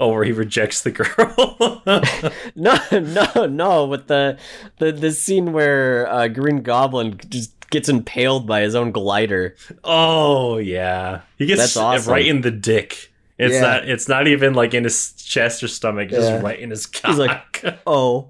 [0.00, 1.82] oh, where he rejects the girl.
[2.56, 4.38] No, no, no, with the
[4.78, 9.56] the, the scene where uh, Green Goblin just gets impaled by his own glider.
[9.84, 12.12] oh yeah, he gets That's awesome.
[12.12, 13.12] right in the dick.
[13.38, 13.60] It's Yeah.
[13.60, 13.88] not.
[13.88, 16.10] It's not even like in his chest or stomach.
[16.12, 16.30] It's Yeah.
[16.32, 17.10] just right in his cock.
[17.10, 18.28] He's like- Oh,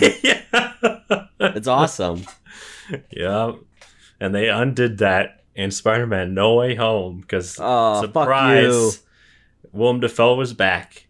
[0.00, 0.42] yeah,
[1.40, 2.22] it's awesome.
[3.10, 3.52] yeah.
[4.20, 9.02] And they undid that in Spider-Man: No Way Home because Oh, surprise.
[9.72, 11.06] Willem Dafoe was back.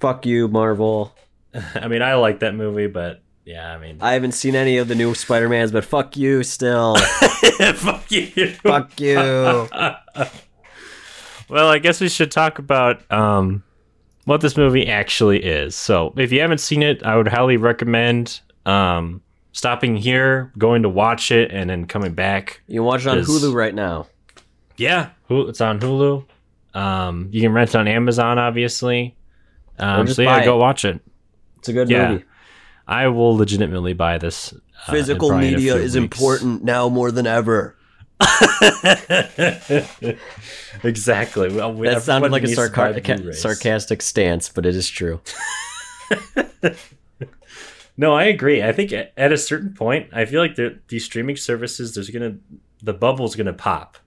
[0.00, 1.14] Fuck you, Marvel.
[1.74, 4.88] I mean, I like that movie, but yeah, I mean, I haven't seen any of
[4.88, 6.96] the new Spider-Mans, but fuck you still.
[7.74, 8.50] fuck you.
[8.62, 9.14] fuck you.
[11.48, 13.62] well, I guess we should talk about um,
[14.26, 15.74] what this movie actually is.
[15.74, 20.88] So, if you haven't seen it, I would highly recommend um, stopping here, going to
[20.90, 22.60] watch it, and then coming back.
[22.66, 24.08] You can watch it on Is- Hulu right now.
[24.76, 26.24] Yeah, it's on Hulu.
[26.74, 29.16] Um, you can rent it on Amazon, obviously.
[29.78, 30.44] Um, so buy yeah, it.
[30.44, 31.00] go watch it.
[31.58, 32.10] It's a good Yeah.
[32.12, 32.24] movie.
[32.86, 34.52] I will legitimately buy this.
[34.52, 35.96] uh, Physical probably in a media is weeks.
[35.96, 37.74] important now more than ever.
[40.84, 41.52] exactly.
[41.52, 45.20] Well, we- That sounded like a needs sarca- sarcastic stance, but it is true.
[48.00, 48.62] No, I agree.
[48.62, 52.10] I think at at a certain point, I feel like the- these streaming services, there's
[52.10, 52.36] gonna
[52.80, 53.98] the bubble's gonna pop,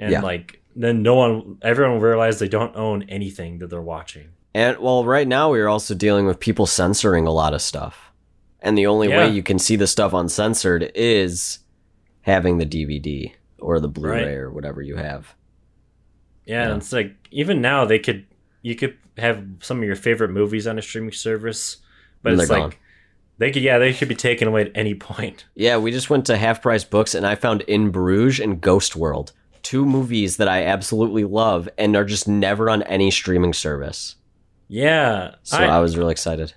[0.00, 0.20] and Yeah.
[0.22, 4.28] like then no one, everyone will realize they don't own anything that they're watching.
[4.54, 8.10] And well, right now we are also dealing with people censoring a lot of stuff.
[8.60, 9.18] And the only Yeah.
[9.18, 11.60] way you can see the stuff uncensored is
[12.22, 14.34] having the DVD or the Blu-ray Right.
[14.34, 15.34] or whatever you have.
[16.46, 16.68] Yeah, Yeah.
[16.72, 18.24] and it's like even now they could
[18.62, 21.78] you could have some of your favorite movies on a streaming service,
[22.22, 22.72] but And it's like gone.
[23.38, 25.46] they could yeah they could be taken away at any point.
[25.54, 28.94] Yeah, we just went to Half Price Books and I found In Bruges and Ghost
[28.96, 34.16] World, two movies that I absolutely love and are just never on any streaming service.
[34.68, 36.54] Yeah, So I, I, was really excited.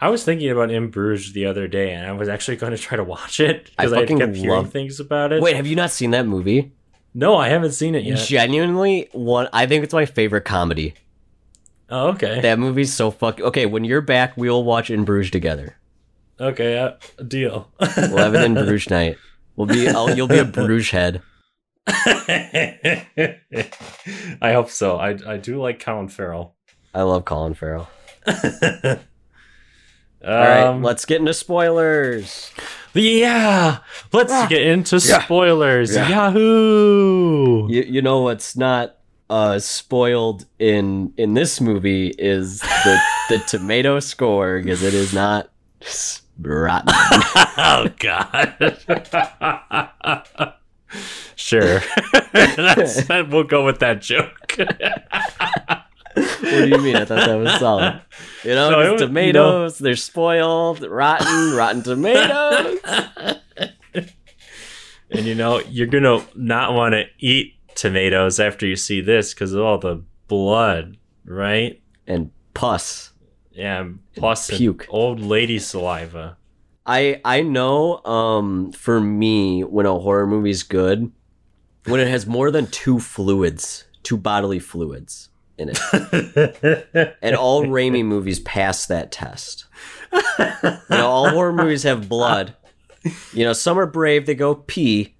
[0.00, 2.78] I was thinking about In Bruges the other day, and I was actually going to
[2.78, 5.42] try to watch it I because I, fucking kept hearing love- things about it.
[5.42, 6.72] Wait, have you not seen that movie?
[7.12, 8.18] no, I haven't seen it yet.
[8.26, 10.94] Genuinely, one I think it's my favorite comedy.
[11.90, 12.40] oh, okay.
[12.40, 15.76] That movie's so fucking Okay, when you're back, we will watch In Bruges together.
[16.40, 16.92] Okay, uh,
[17.28, 17.68] deal.
[17.78, 19.18] We'll have an In Bruges night.
[19.56, 21.20] We'll be I'll, you'll be a Bruges head.
[24.42, 24.96] I hope so.
[24.98, 26.54] I I do like Colin Farrell.
[26.94, 27.88] I love Colin Farrell.
[28.26, 28.36] um,
[30.24, 32.50] All right, let's get into spoilers.
[32.94, 33.78] yeah,
[34.12, 35.22] let's get into Yeah.
[35.24, 35.94] spoilers.
[35.94, 36.08] Yeah.
[36.08, 37.68] Yahoo!
[37.70, 38.96] You you know what's not
[39.30, 45.50] uh spoiled in in this movie is the the tomato score because it is not
[46.40, 46.92] rotten.
[47.56, 48.54] oh God.
[51.40, 51.80] Sure,
[52.32, 54.54] That's, that, we'll go with that joke.
[54.56, 56.96] what do you mean?
[56.96, 58.00] I thought that was solid.
[58.44, 62.78] You know, No, was- you tomatoes, they're spoiled, rotten, rotten tomatoes.
[65.12, 69.52] And you know, you're gonna not want to eat tomatoes after you see this because
[69.52, 71.82] of all the blood, right?
[72.06, 73.10] And pus.
[73.50, 74.86] Yeah, plus an puke.
[74.88, 76.36] old lady saliva.
[76.86, 81.10] I I know um for me when a horror movie's good
[81.86, 85.28] when it has more than two fluids, two bodily fluids
[85.58, 87.16] in it.
[87.22, 89.66] and all Raimi movies pass that test.
[90.12, 90.18] You
[90.90, 92.54] know, all horror movies have blood.
[93.32, 95.14] You know, some are brave, they go pee.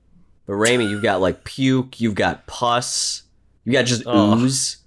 [0.46, 3.22] But Raimi, you've got like puke, you've got pus,
[3.64, 4.38] You got just Oh.
[4.38, 4.78] ooze.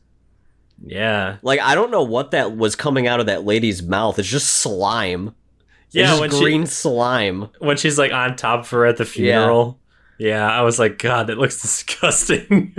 [0.86, 1.38] Yeah.
[1.42, 4.20] Like I don't know what that was coming out of that lady's mouth.
[4.20, 5.34] It's just slime.
[5.88, 7.50] It's Yeah, just when green she slime.
[7.60, 9.80] when she's like on top of her at the funeral.
[10.18, 12.74] Yeah, I was like, God, that looks disgusting.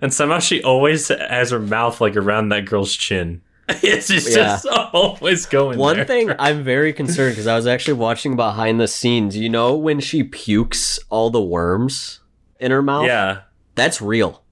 [0.00, 3.42] and somehow she always has her mouth like around that girl's chin.
[3.68, 4.58] it's just, Yeah.
[4.62, 6.04] just always going One there.
[6.04, 9.36] thing I'm very concerned because I was actually watching behind the scenes.
[9.36, 12.20] You know when she pukes all the worms
[12.58, 13.06] in her mouth?
[13.06, 13.42] Yeah.
[13.74, 14.42] That's real.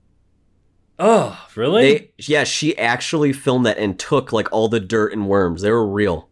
[0.98, 1.82] Oh, really?
[1.82, 5.60] They yeah, she actually filmed that and took like all the dirt and worms.
[5.62, 6.28] They were real.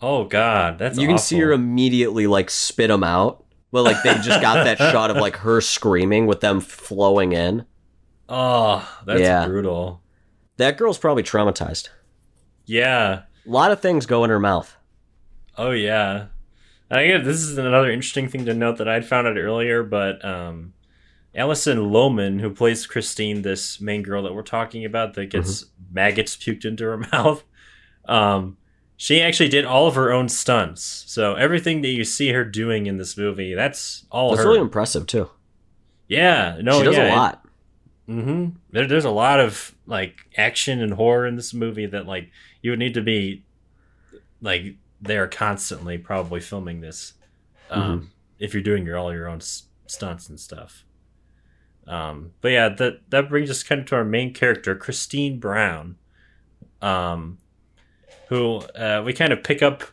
[0.00, 3.44] oh God, that's you can see her immediately like spit them out.
[3.76, 7.66] But like they just got that shot of like her screaming with them flowing in.
[8.26, 9.44] Oh, that's Yeah.
[9.46, 10.00] brutal.
[10.56, 11.90] That girl's probably traumatized.
[12.64, 13.24] Yeah.
[13.46, 14.74] A lot of things go in her mouth.
[15.58, 16.28] Oh yeah.
[16.90, 20.24] I guess this is another interesting thing to note that I'd found out earlier, but
[20.24, 20.72] um
[21.34, 25.94] Alison Lohman, who plays Christine, this main girl that we're talking about that gets Mm-hmm.
[25.94, 27.44] maggots puked into her mouth,
[28.06, 28.56] um,
[28.96, 31.04] she actually did all of her own stunts.
[31.06, 34.48] So everything that you see her doing in this movie, that's all That's her.
[34.48, 35.30] really impressive too.
[36.08, 37.46] yeah, no, she does yeah, a lot.
[38.08, 42.30] mm-hmm There, there's a lot of like action and horror in this movie that like
[42.62, 43.44] you would need to be
[44.40, 47.12] like there constantly, probably filming this,
[47.70, 50.84] um, if you're doing your all your own s- stunts and stuff.
[51.86, 55.96] Um, but yeah, that that brings us kind of to our main character, Christine Brown,
[56.82, 57.38] um,
[58.28, 59.84] who uh, we kind of pick up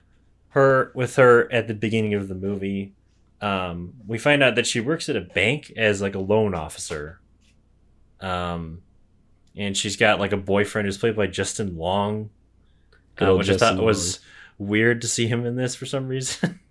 [0.49, 2.93] her with her at the beginning of the movie.
[3.41, 7.19] Um, we find out that she works at a bank as like a loan officer.
[8.21, 8.81] Um,
[9.55, 12.29] and she's got like a boyfriend who's played by Justin Long,
[13.21, 14.19] uh, old which I Justin thought was
[14.57, 16.59] weird to see him in this for some reason.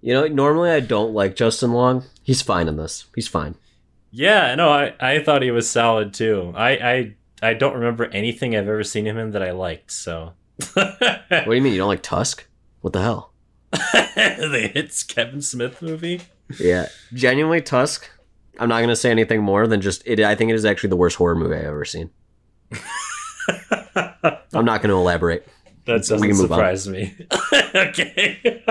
[0.00, 2.04] You know, normally I don't like Justin Long.
[2.22, 3.06] He's fine in this.
[3.16, 3.56] He's fine.
[4.12, 6.52] yeah, no, I, I thought he was solid too.
[6.54, 9.90] I, I I don't remember anything I've ever seen him in that I liked.
[9.90, 10.34] So,
[10.74, 12.46] What do you mean you don't like Tusk?
[12.80, 13.32] What the hell?
[13.72, 16.20] the hits Kevin Smith movie.
[16.60, 18.08] Yeah, genuinely Tusk.
[18.58, 20.20] I'm not gonna say anything more than just it.
[20.20, 22.10] I think it is actually the worst horror movie I've ever seen.
[24.52, 25.46] I'm not gonna elaborate.
[25.86, 26.48] That doesn't move on.
[26.48, 27.14] surprise me.
[27.74, 28.62] okay.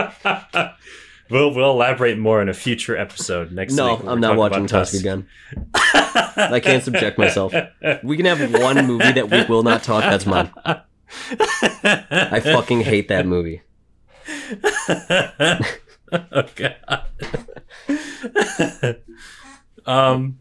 [1.30, 4.00] we'll we'll elaborate more in a future episode next No, week.
[4.00, 5.28] when I'm not watching Tusk again.
[5.76, 7.54] I can't subject myself.
[8.04, 10.04] We can have one movie that we will not talk.
[10.04, 10.50] That's mine.
[11.32, 13.62] I fucking hate that movie.
[16.12, 17.06] oh god.
[19.86, 20.40] um.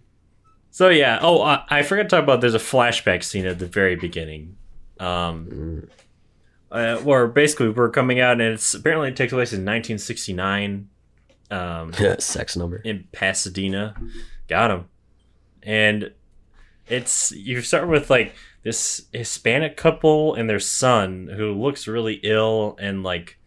[0.70, 1.18] So yeah.
[1.20, 2.40] Oh, I, I forgot to talk about.
[2.40, 4.56] There's a flashback scene at the very beginning.
[4.98, 5.88] Um.
[6.70, 10.88] Uh, where basically we're coming out, and it's apparently it takes place in 1969.
[11.50, 11.92] Um.
[12.18, 12.76] Sex number.
[12.78, 13.94] in Pasadena.
[14.48, 14.88] Got him.
[15.62, 16.12] And
[16.88, 22.76] it's you start with like this Hispanic couple and their son who looks really ill
[22.80, 23.38] and like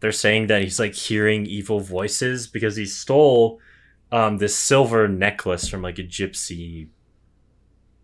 [0.00, 3.60] they're saying that he's like hearing evil voices because he stole
[4.12, 6.88] um this silver necklace from like a gypsy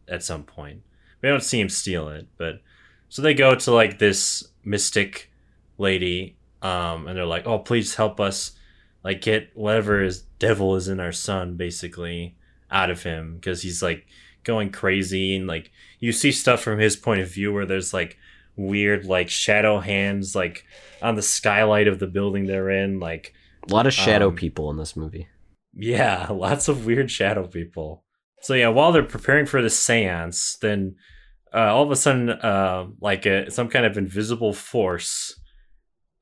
[0.08, 0.82] at some point.
[1.22, 2.62] We don't see him steal it, but
[3.08, 5.30] so they go to like this mystic
[5.78, 8.52] lady um and they're like, "Oh, please help us
[9.02, 12.36] like get whatever is devil is in our son basically
[12.70, 14.06] out of him because he's like
[14.44, 18.16] going crazy and like you see stuff from his point of view where there's like
[18.56, 20.64] weird like shadow hands like
[21.02, 23.32] on the skylight of the building they're in like
[23.68, 25.28] A lot of shadow Um, people in this movie.
[25.74, 28.04] yeah lots of weird shadow people
[28.42, 30.96] so yeah while they're preparing for the seance then
[31.54, 35.38] uh, all of a sudden uh, like a, some kind of invisible force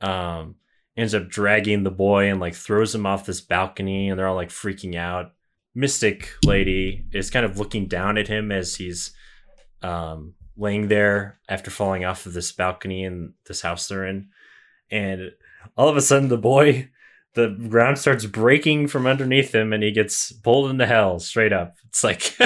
[0.01, 0.55] um
[0.97, 4.35] ends up dragging the boy and like throws him off this balcony and they're all
[4.35, 5.33] like freaking out
[5.75, 9.13] mystic lady is kind of looking down at him as he's
[9.83, 14.29] um laying there after falling off of this balcony in this house they're in
[14.91, 15.31] and
[15.77, 16.89] all of a sudden the boy
[17.35, 21.77] the ground starts breaking from underneath him and he gets pulled into hell straight up
[21.87, 22.23] it's like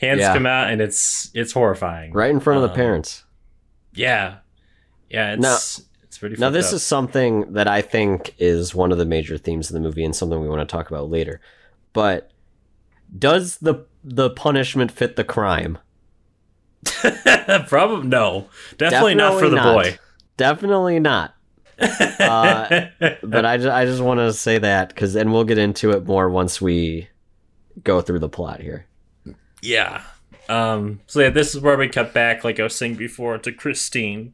[0.00, 0.34] hands Yeah.
[0.34, 3.22] come out and it's it's horrifying Right in front of the um, parents.
[3.94, 4.38] yeah
[5.08, 6.74] yeah it's it's pretty Now, this up.
[6.74, 10.16] is something that I think is one of the major themes of the movie and
[10.16, 11.40] something we want to talk about later.
[11.92, 12.30] But
[13.16, 15.78] does the the punishment fit the crime?
[17.68, 18.48] Probably no.
[18.78, 19.98] Definitely, not for the boy.
[20.36, 21.34] Definitely not.
[21.78, 22.86] Uh,
[23.22, 26.06] But I just, I just want to say that because, and we'll get into it
[26.06, 27.08] more once we
[27.84, 28.86] go through the plot here.
[29.62, 30.02] Yeah.
[30.48, 33.52] Um, so yeah, this is where we cut back, like I was saying before, to
[33.52, 34.32] Christine,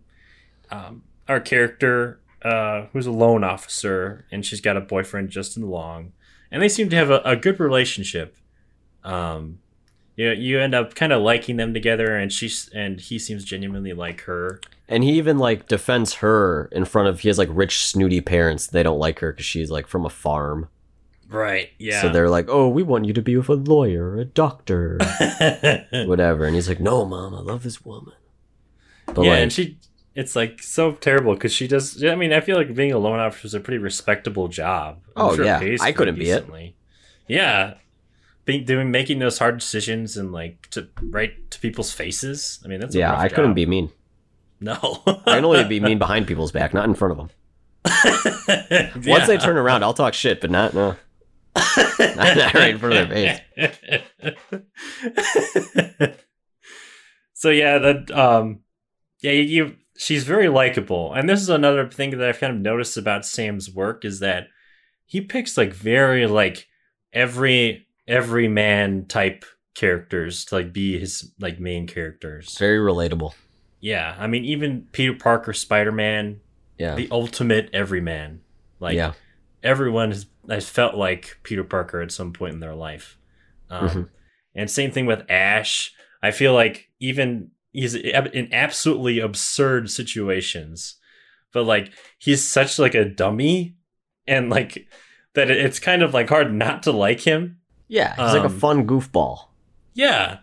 [0.71, 6.13] um, our character, uh, who's a loan officer, and she's got a boyfriend, Justin Long,
[6.51, 8.37] and they seem to have a, a good relationship.
[9.05, 9.59] Um,
[10.17, 13.93] you you end up kind of liking them together, and she's and he seems genuinely
[13.93, 14.61] like her.
[14.89, 18.67] And he even like defends her in front of he has like rich snooty parents.
[18.67, 20.69] They don't like her because she's like from a farm.
[21.29, 21.71] Right.
[21.79, 22.03] Yeah.
[22.03, 24.99] So they're like, "Oh, we want you to be with a lawyer, a doctor,
[25.91, 28.15] whatever." And he's like, "No, mom, I love this woman."
[29.07, 29.79] But yeah, like, and she,
[30.17, 32.03] it's like so terrible because she does.
[32.03, 35.01] I mean, I feel like being a loan officer is a pretty respectable job.
[35.15, 35.59] I'm Oh, yeah.
[35.61, 36.47] pays I couldn't be it.
[37.29, 37.75] Yeah,
[38.47, 42.61] being doing making those hard decisions and like to right to people's faces.
[42.65, 43.91] I mean, that's a yeah, I couldn't be mean.
[44.59, 47.31] No, I can only be mean behind people's back, not in front of them.
[49.07, 50.97] Once they turn around, I'll talk shit, but not no,
[51.77, 54.41] not, not right in front of their face.
[57.35, 58.61] so yeah, that um,
[59.21, 62.61] yeah, you, you she's very likable, and this is another thing that I've kind of
[62.61, 64.49] noticed about Sam's work is that
[65.05, 66.67] he picks like very like
[67.13, 69.45] every every man type
[69.75, 72.57] characters to like be his like main characters.
[72.59, 73.35] Very relatable.
[73.81, 76.41] Yeah, I mean even Peter Parker, Spider Man,
[76.79, 78.41] Yeah, the ultimate everyman.
[78.81, 79.13] Like yeah,
[79.63, 83.19] everyone has, has felt like Peter Parker at some point in their life.
[83.71, 84.09] Um, Mhm.
[84.55, 85.93] And same thing with Ash.
[86.23, 90.97] I feel like even he's in absolutely absurd situations,
[91.53, 93.77] but like he's such like a dummy,
[94.27, 94.89] and like
[95.35, 97.59] that it's kind of like hard not to like him.
[97.89, 98.11] yeah.
[98.17, 99.47] He's like a Um, fun goofball.
[99.95, 100.39] Yeah,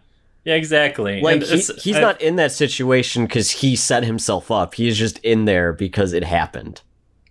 [0.45, 1.21] yeah, exactly.
[1.21, 4.75] Like he, he's I- not in that situation because he set himself up.
[4.75, 6.81] He's just in there because it happened,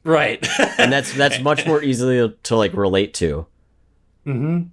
[0.04, 0.44] right,
[0.78, 3.46] and that's that's much more easily to like relate to.
[4.26, 4.68] mm-hmm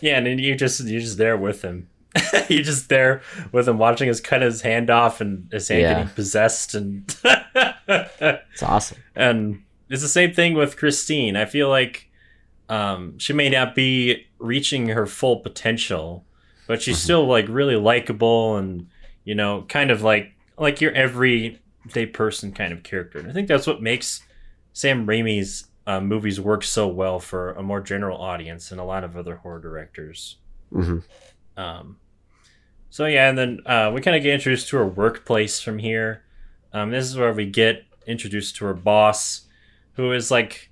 [0.00, 1.88] Yeah, and then you just you're just there with him.
[2.48, 5.94] you're just there with him, watching us cut his hand off and his hand Yeah.
[5.94, 7.04] getting possessed, and
[7.88, 8.98] It's awesome.
[9.14, 11.36] and it's the same thing with Christine.
[11.36, 12.08] I feel like
[12.68, 16.24] um, she may not be reaching her full potential,
[16.66, 18.88] but she's still like really likable and
[19.24, 23.18] you know, kind of like like your everyday person kind of character.
[23.18, 24.22] And I think that's what makes
[24.72, 29.02] Sam Raimi's uh, movies work so well for a more general audience than a lot
[29.04, 30.36] of other horror directors.
[30.72, 30.98] hmm
[31.60, 31.96] Um,
[32.88, 36.24] so yeah, and then uh, we kind of get introduced to her workplace from here.
[36.72, 39.42] Um, this is where we get introduced to her boss,
[39.92, 40.70] who is like,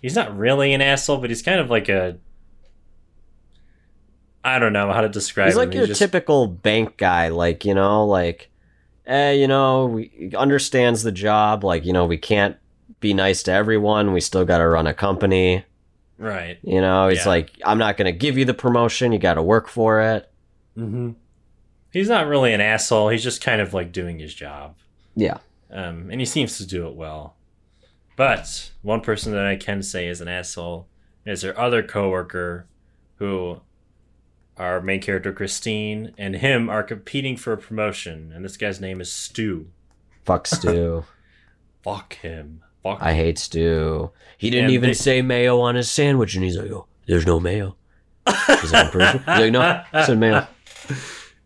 [0.00, 2.18] he's not really an asshole, but he's kind of like a,
[4.42, 5.46] I don't know how to describe.
[5.48, 5.66] He's him.
[5.66, 8.48] like your just- typical bank guy, like you know, like,
[9.06, 11.64] eh, you know, we he understands the job.
[11.64, 12.56] Like you know, we can't
[13.00, 14.12] be nice to everyone.
[14.12, 15.64] We still got to run a company.
[16.18, 16.58] Right.
[16.62, 17.28] You know, he's Yeah.
[17.28, 19.12] like, I'm not gonna give you the promotion.
[19.12, 20.30] You got to work for it.
[20.74, 21.10] hmm
[21.92, 23.08] He's not really an asshole.
[23.08, 24.76] He's just kind of like doing his job.
[25.14, 25.38] Yeah.
[25.70, 27.36] um, and he seems to do it well.
[28.16, 30.88] But one person that I can say is an asshole
[31.24, 32.66] is her other coworker,
[33.16, 33.60] who
[34.58, 39.00] our main character Christine and him are competing for a promotion, and this guy's name
[39.00, 39.70] is Stu.
[40.24, 41.04] Fuck Stu.
[41.82, 42.62] Fuck him.
[42.94, 43.02] Fuck.
[43.02, 44.10] I hate Stu.
[44.38, 47.26] He didn't And even they- say mayo on his sandwich, and he's like, "Oh, there's
[47.26, 47.76] no mayo."
[48.26, 50.46] He's like, "I'm pretty sure." He's like, "No, I said mayo."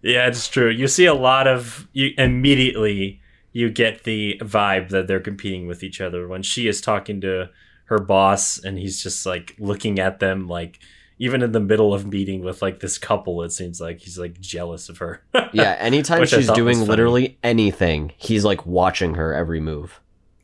[0.02, 0.70] Yeah, it's true.
[0.70, 3.20] You see a lot of you immediately
[3.52, 7.50] you get the vibe that they're competing with each other when she is talking to
[7.84, 10.78] her boss and he's just like looking at them like
[11.18, 14.40] even in the middle of meeting with like this couple it seems like he's like
[14.40, 15.22] jealous of her.
[15.52, 15.76] Yeah.
[15.78, 16.88] Anytime Which I she's thought was doing funny.
[16.88, 20.00] literally anything, he's like watching her every move.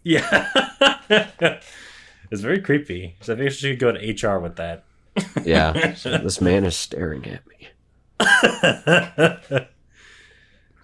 [0.07, 0.49] Yeah.
[2.31, 3.17] it's very creepy.
[3.23, 4.85] So I think she should go to HR with that.
[5.43, 5.95] Yeah.
[5.97, 7.69] So this man is staring at me.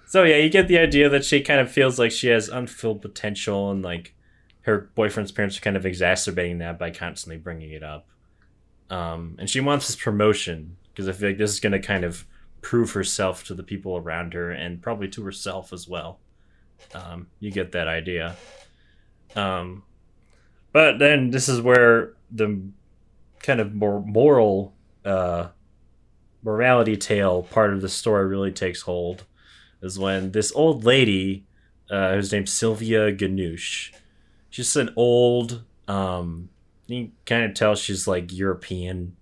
[0.06, 3.00] so yeah, you get the idea that she kind of feels like she has unfulfilled
[3.00, 4.14] potential, and like
[4.62, 8.08] her boyfriend's parents are kind of exacerbating that by constantly bringing it up.
[8.90, 12.04] Um, and she wants this promotion because I feel like this is going to kind
[12.04, 12.26] of
[12.60, 16.18] prove herself to the people around her and probably to herself as well.
[16.94, 18.36] Um, you get that idea.
[19.36, 19.82] Um,
[20.72, 22.60] but then this is where the
[23.40, 24.74] kind of more moral
[25.04, 25.48] uh,
[26.42, 29.24] morality tale part of the story really takes hold
[29.80, 31.44] is when this old lady
[31.90, 33.92] uh, whose name's Sylvia Ganush
[34.50, 36.48] she's an old um
[36.86, 39.16] you kind of tell she's like European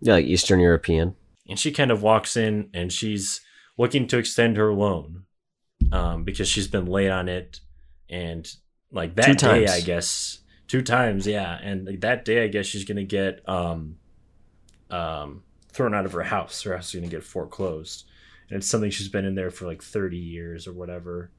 [0.00, 1.14] Yeah, like Eastern European.
[1.48, 3.40] and she kind of walks in and she's
[3.78, 5.24] looking to extend her loan
[5.92, 7.60] um, because she's been late on it
[8.10, 8.54] and
[8.94, 9.70] like that Two day times.
[9.72, 10.38] i guess
[10.68, 13.96] two times yeah and like, that day i guess she's gonna get um,
[14.90, 15.42] um,
[15.72, 18.06] thrown out of her house her house is gonna get foreclosed
[18.48, 21.30] and it's something she's been in there for like 30 years or whatever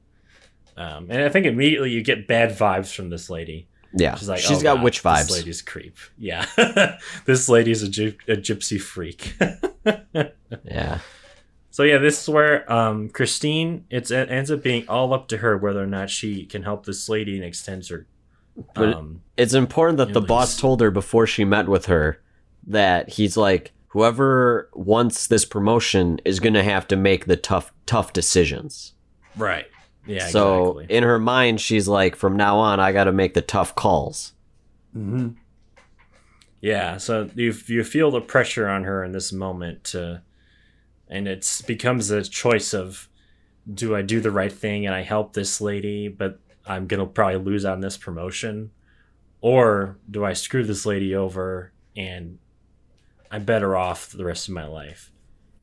[0.76, 4.14] um, and i think immediately you get bad vibes from this lady Yeah.
[4.16, 5.30] She's like, she's "Oh, got witch This vibes.
[5.30, 5.96] lady's creep.
[6.18, 6.44] Yeah,
[7.24, 9.34] this lady's a, gy- a gypsy freak.
[10.64, 10.98] Yeah.
[11.76, 13.84] So yeah, this is where um, Christine.
[13.90, 16.86] It's, it ends up being all up to her whether or not she can help
[16.86, 18.06] this lady and extends her.
[18.74, 22.18] But- Um, It's important that the At boss told her before she met with her
[22.66, 27.74] that he's like, whoever wants this promotion is going to have to make the tough,
[27.84, 28.94] tough decisions.
[29.36, 29.66] right.
[30.06, 30.28] Yeah.
[30.28, 30.96] so exactly.
[30.96, 34.32] in her mind, she's like, from now on, I got to make the tough calls.
[34.94, 35.28] hmm
[36.62, 40.22] Yeah, so you you feel the pressure on her in this moment to,
[41.08, 43.08] and it becomes a choice of,
[43.72, 47.38] do I do the right thing and I help this lady, but I'm gonna probably
[47.38, 48.70] lose on this promotion,
[49.40, 52.38] or do I screw this lady over and
[53.30, 55.10] I'm better off the rest of my life?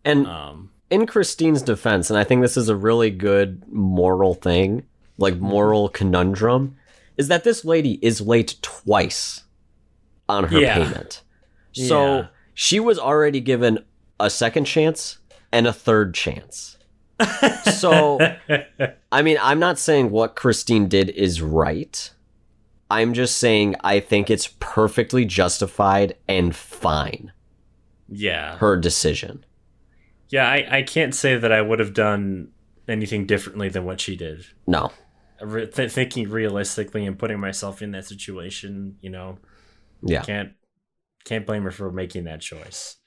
[0.06, 4.84] And Um, in Christine's defense, and I think this is a really good moral thing,
[5.18, 5.46] like Mm-hmm.
[5.46, 6.76] moral conundrum,
[7.18, 9.44] is that this lady is late twice
[10.28, 10.76] on her Yeah.
[10.76, 11.22] payment.
[11.74, 12.28] So Yeah.
[12.54, 13.80] she was already given
[14.20, 15.18] a second chance
[15.54, 16.78] and a third chance.
[17.80, 18.20] So,
[19.12, 22.12] I mean, I'm not saying what Christine did is right.
[22.90, 27.32] I'm just saying I think it's perfectly justified and fine,
[28.10, 29.46] yeah, her decision.
[30.30, 32.50] yeah, I, I can't say that I would have done
[32.88, 34.46] anything differently than what she did.
[34.68, 34.92] No.
[35.42, 39.38] Re- th- thinking realistically and putting myself in that situation, you know,
[40.02, 40.22] Yeah.
[40.24, 40.52] can't
[41.26, 42.98] can't blame her for making that choice.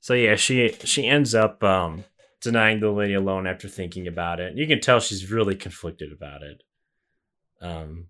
[0.00, 2.04] So yeah, she she ends up um,
[2.40, 4.56] denying the lady alone after thinking about it.
[4.56, 6.62] You can tell she's really conflicted about it.
[7.60, 8.06] Um,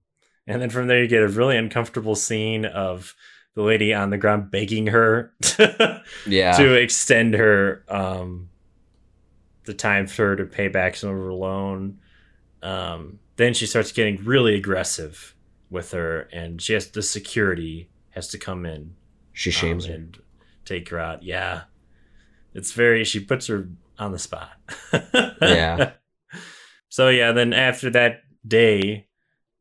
[0.46, 3.14] and then from there you get a really uncomfortable scene of
[3.54, 5.32] the lady on the ground begging her
[6.26, 6.52] Yeah.
[6.58, 8.50] to extend her um,
[9.64, 11.98] the time for her to pay back some of her loan.
[12.62, 15.34] Um, then she starts getting really aggressive
[15.70, 18.94] with her, and she has the security has to come in
[19.32, 19.96] She shames um, her.
[19.96, 20.18] and
[20.64, 21.22] take her out.
[21.22, 21.62] Yeah,
[22.56, 23.04] it's very.
[23.04, 24.50] She puts her on the spot.
[25.42, 25.92] Yeah.
[26.88, 29.08] So yeah, then after that day,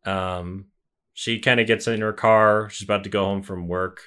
[0.06, 0.68] um,
[1.14, 2.70] she kind of gets in her car.
[2.70, 4.02] She's about to go home from work,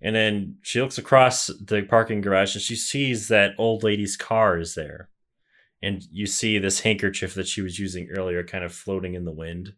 [0.00, 4.58] and then she looks across the parking garage and she sees that old lady's car
[4.58, 5.10] is there,
[5.82, 9.30] and you see this handkerchief that she was using earlier, kind of floating in the
[9.30, 9.74] wind,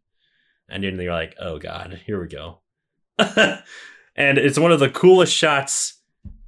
[0.68, 2.60] and then you're like, "Oh God, here we go."
[3.18, 5.96] and it's one of the coolest shots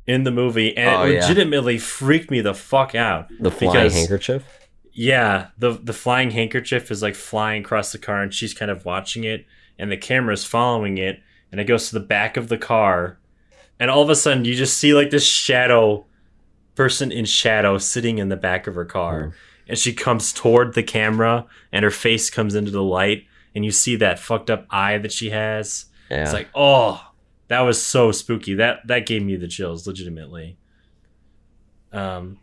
[0.09, 1.21] in the movie, and Oh, it yeah.
[1.21, 3.29] legitimately freaked me the fuck out.
[3.39, 4.43] The flying because- handkerchief.
[4.93, 8.85] Yeah, the the flying handkerchief is like flying across the car, and she's kind of
[8.85, 9.47] watching it,
[9.79, 11.21] and the camera's following it,
[11.53, 13.19] and it goes to the back of the car,
[13.79, 16.05] and all of a sudden you just see like this shadow
[16.75, 19.31] person in shadow sitting in the back of her car, hmm.
[19.69, 23.71] and she comes toward the camera, and her face comes into the light, and you
[23.71, 25.85] see that fucked up eye that she has.
[26.11, 26.23] Yeah.
[26.25, 27.08] It's like, oh,
[27.49, 28.55] that was so spooky.
[28.55, 30.57] That that gave me the chills, legitimately.
[31.93, 32.39] Um,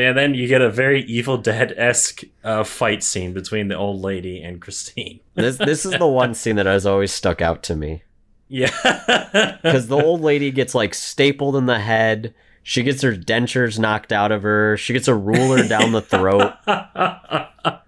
[0.00, 4.02] yeah, then you get a very Evil Dead esque uh, fight scene between the old
[4.02, 5.20] lady and Christine.
[5.34, 8.02] this this is the one scene that has always stuck out to me
[8.48, 8.70] Yeah,
[9.62, 12.34] because the old lady gets like stapled in the head.
[12.62, 14.76] She gets her dentures knocked out of her.
[14.76, 16.52] She gets a ruler down the throat.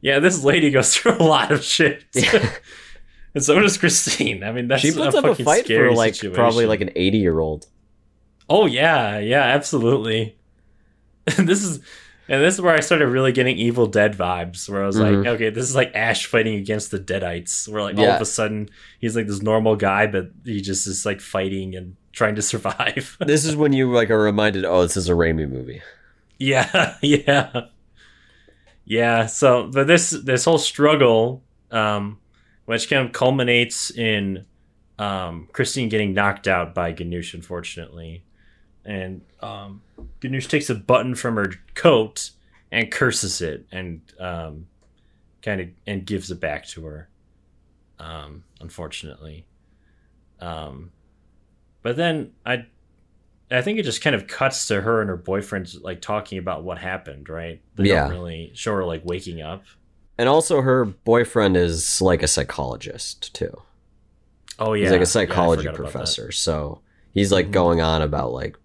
[0.00, 2.04] yeah, this lady goes through a lot of shit.
[3.34, 4.42] And so does Christine.
[4.44, 6.34] I mean, that's she puts a up a fight for like situation.
[6.34, 7.66] probably like an eighty year old.
[8.48, 10.36] Oh yeah, yeah, absolutely.
[11.36, 11.80] this is
[12.28, 15.18] and this is where I started really getting Evil Dead vibes, where I was Mhm.
[15.24, 17.68] like, okay, this is like Ash fighting against the Deadites.
[17.68, 18.68] Where like all of a sudden
[19.00, 23.16] he's like this normal guy, but he just is like fighting and trying to survive.
[23.20, 25.82] This is when you like are reminded, oh, this is a Raimi movie.
[26.38, 27.62] yeah, yeah,
[28.84, 29.26] yeah.
[29.26, 32.18] So, but this this whole struggle, um,
[32.70, 34.46] which kind of culminates in
[34.96, 38.22] um, Christine getting knocked out by Ganush, unfortunately,
[38.84, 39.82] and um,
[40.20, 42.30] Ganush takes a button from her coat
[42.70, 44.66] and curses it, and um,
[45.42, 47.08] kind of and gives it back to her.
[47.98, 49.46] Um, unfortunately,
[50.40, 50.92] um,
[51.82, 52.66] but then I
[53.50, 56.62] I think it just kind of cuts to her and her boyfriend like talking about
[56.62, 57.60] what happened, right?
[57.74, 58.02] They Yeah.
[58.02, 59.64] don't really show her like waking up.
[60.20, 63.62] And also, her boyfriend is like a psychologist too.
[64.58, 65.74] Oh yeah, he's like a psychology that.
[65.74, 66.30] professor.
[66.30, 66.82] So
[67.14, 67.52] he's like Mhm.
[67.52, 68.58] going on about like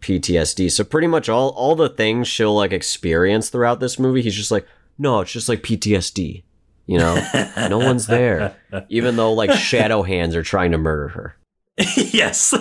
[0.00, 0.68] PTSD.
[0.72, 4.50] So pretty much all all the things she'll like experience throughout this movie, he's just
[4.50, 4.66] like,
[4.98, 6.42] no, it's just like PTSD.
[6.86, 7.24] You know,
[7.70, 8.56] no one's there.
[8.88, 11.36] Even though like shadow hands are trying to murder her.
[11.96, 12.50] yes.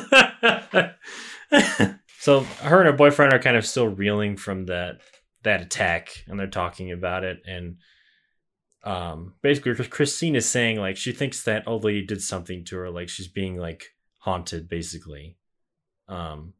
[2.20, 5.00] so her and her boyfriend are kind of still reeling from that
[5.44, 7.42] that attack, and they're talking about it.
[7.48, 7.78] And
[8.88, 12.90] um, basically, Christine is saying like she thinks that old lady did something to her,
[12.90, 15.36] like she's being like haunted, basically.
[16.08, 16.54] Um,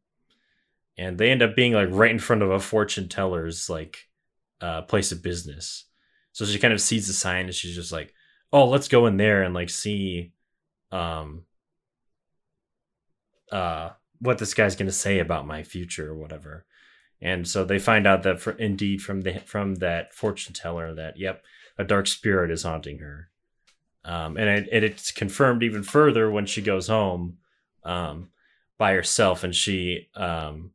[0.98, 4.08] and they end up being like right in front of a fortune teller's like
[4.60, 5.86] uh, place of business.
[6.32, 8.12] So she kind of sees the sign and she's just like,
[8.52, 10.34] "Oh, let's go in there and like see,
[10.92, 11.46] um,
[13.50, 16.66] uh, what this guy's gonna say about my future or whatever."
[17.22, 21.16] And so they find out that for indeed from the from that fortune teller that
[21.16, 21.42] yep,
[21.78, 23.30] a dark spirit is haunting her.
[24.04, 27.38] Um, and it, it, it's confirmed even further when she goes home
[27.84, 28.30] um,
[28.78, 30.70] by herself and she um,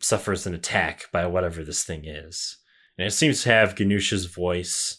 [0.00, 2.58] suffers an attack by whatever this thing is.
[2.98, 4.98] And it seems to have Ganush's voice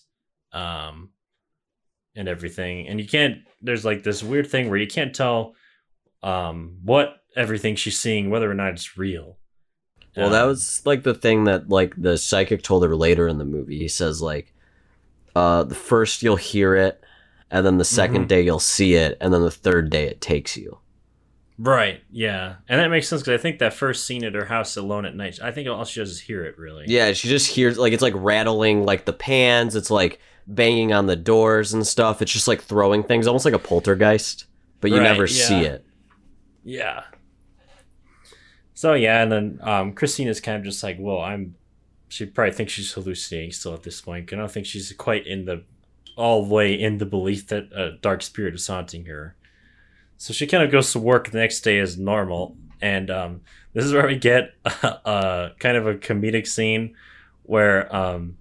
[0.52, 1.12] um,
[2.16, 2.88] and everything.
[2.88, 5.56] And you can't, there's like this weird thing where you can't tell
[6.24, 9.38] um, what everything she's seeing, whether or not it's real.
[10.18, 13.38] Well, that Um, was like the thing that like the psychic told her later in
[13.38, 13.78] the movie.
[13.78, 14.54] He says like,
[15.36, 17.04] uh, the first you'll hear it,
[17.52, 18.28] and then the 2nd Mhm.
[18.28, 20.80] day you'll see it, and then the third day it takes you.
[21.58, 22.56] Right, yeah.
[22.68, 25.16] And that makes sense because I think that first scene at her house alone at
[25.16, 26.84] night, I think all she does is hear it, really.
[26.88, 29.74] Yeah, she just hears like it's like rattling like the pans.
[29.76, 32.22] It's like banging on the doors and stuff.
[32.22, 34.48] It's just like throwing things, almost like a poltergeist,
[34.82, 35.46] but you Right, never yeah.
[35.48, 35.86] see it.
[36.66, 37.04] Yeah.
[38.74, 41.56] So yeah, and then um, Christina's kind of just like, well, I'm.
[42.08, 44.32] She probably thinks she's hallucinating still at this point.
[44.32, 45.64] I don't think she's quite in the
[46.16, 49.36] all the way in the belief that a dark spirit is haunting her.
[50.18, 53.42] So she kind of goes to work the next day as normal, and um,
[53.74, 56.96] this is where we get a, kind of a comedic scene
[57.44, 58.38] where um,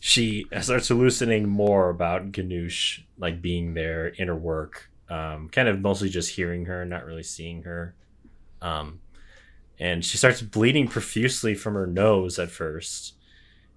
[0.00, 5.80] she starts hallucinating more about Ganush, like being there in her work, um, kind of
[5.80, 7.94] mostly just hearing her, not really seeing her.
[8.60, 9.00] Um,
[9.78, 13.14] and she starts bleeding profusely from her nose at first.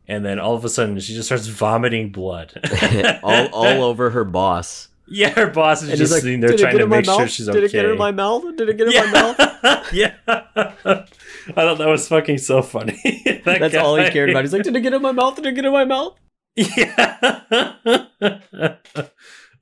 [0.07, 2.53] And then all of a sudden, she just starts vomiting blood.
[3.23, 4.87] all all over her boss.
[5.09, 7.29] Yeah, her boss is And just like, sitting there trying to make sure mouth?
[7.29, 7.65] she's Did okay.
[7.65, 8.43] it get in my mouth?
[8.57, 9.39] Did it get in my mouth?
[9.93, 10.13] yeah.
[10.25, 10.73] yeah.
[10.85, 12.99] I thought that was fucking so funny.
[13.45, 14.43] That That's all he cared about.
[14.43, 15.37] He's like, did it get in my mouth?
[15.37, 16.19] Did it get in my mouth?
[16.57, 17.21] Yeah.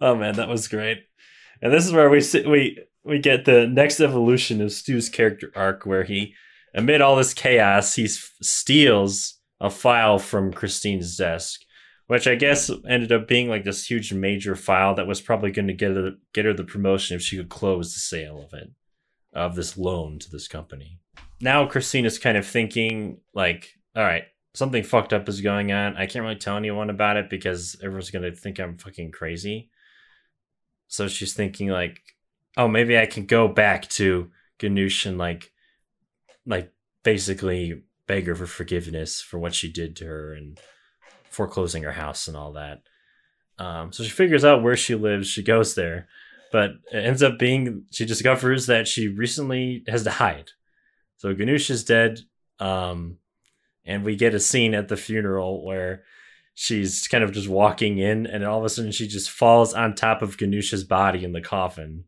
[0.02, 1.06] oh man, that was great.
[1.62, 5.52] And this is where we sit, we we get the next evolution of Stu's character
[5.56, 6.34] arc, where he,
[6.74, 11.62] amid all this chaos, he steals a file from Christine's desk,
[12.08, 15.68] which I guess ended up being like this huge major file that was probably going
[15.68, 18.72] to get her get her the promotion if she could close the sale of it,
[19.34, 21.00] of this loan to this company.
[21.40, 24.24] Now Christine is kind of thinking like, all right,
[24.56, 25.96] something fucked up is going on.
[25.96, 29.70] I can't really tell anyone about it because everyone's gonna think I'm fucking crazy.
[30.88, 32.02] So she's thinking like,
[32.58, 35.52] oh, maybe I can go back to Ganush and like,
[36.46, 36.72] like
[37.04, 40.60] basically beg her for forgiveness for what she did to her and
[41.30, 42.82] foreclosing her house and all that.
[43.58, 45.28] Um, so she figures out where she lives.
[45.28, 46.08] She goes there,
[46.52, 50.52] but it ends up being she discovers that she recently has to hide.
[51.18, 52.20] So Ganush is dead.
[52.60, 53.18] Um,
[53.86, 56.04] and we get a scene at the funeral where
[56.54, 59.94] she's kind of just walking in and all of a sudden she just falls on
[59.94, 62.06] top of Ganush's body in the coffin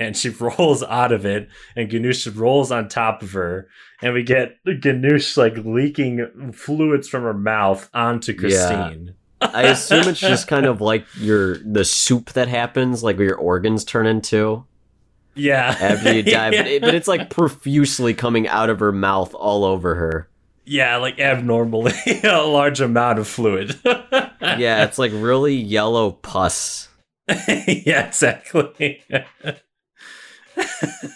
[0.00, 3.68] and she rolls out of it and Ganush rolls on top of her
[4.02, 9.14] and we get Ganush like leaking fluids from her mouth onto Christine.
[9.40, 13.38] I assume it's just kind of like your the soup that happens, like where your
[13.38, 14.64] organs turn into
[15.34, 15.74] Yeah.
[15.80, 16.50] after you die.
[16.50, 16.62] yeah.
[16.62, 20.28] but, it, but it's like profusely coming out of her mouth all over her.
[20.66, 21.92] Yeah, like abnormally
[22.24, 23.76] a large amount of fluid.
[23.84, 26.88] Yeah, it's like really yellow pus.
[27.28, 29.02] yeah, exactly.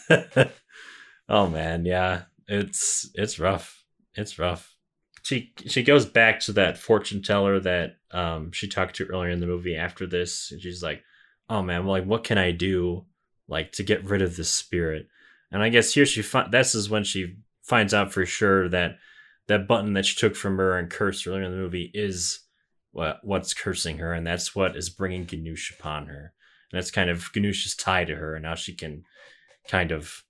[1.29, 2.23] oh man, yeah.
[2.47, 3.85] It's it's rough.
[4.15, 4.75] It's rough.
[5.23, 9.41] She she goes back to that fortune teller that um she talked to earlier in
[9.41, 11.03] the movie after this and she's like,
[11.49, 13.07] "Oh man, well, like what can I do
[13.49, 15.09] like to get rid of this spirit?"
[15.51, 18.99] And I guess here she fi- this is when she finds out for sure that
[19.47, 22.41] that button that she took from her and cursed earlier in the movie is
[22.93, 26.33] what what's cursing her, and that's what is bringing Ganush upon her.
[26.71, 29.05] And that's kind of Ganush's tie to her, and now she can
[29.69, 30.25] kind of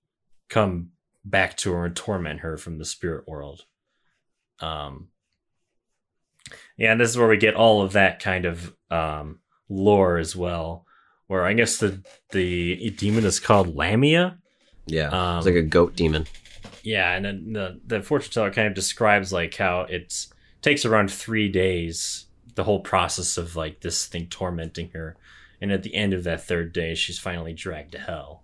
[0.49, 0.89] come
[1.23, 3.65] back to her and torment her from the spirit world.
[4.59, 5.09] Um,
[6.77, 10.35] yeah, and this is where we get all of that kind of um, lore as
[10.35, 10.85] well.
[11.27, 14.37] Where I guess the the demon is called Lamia.
[14.85, 16.27] Yeah, Um, it's like a goat demon.
[16.83, 20.27] Yeah, and then the the fortune teller kind of describes like how it
[20.61, 25.17] takes around three days, the whole process of like this thing tormenting her,
[25.59, 28.43] and at the end of that third day, she's finally dragged to hell,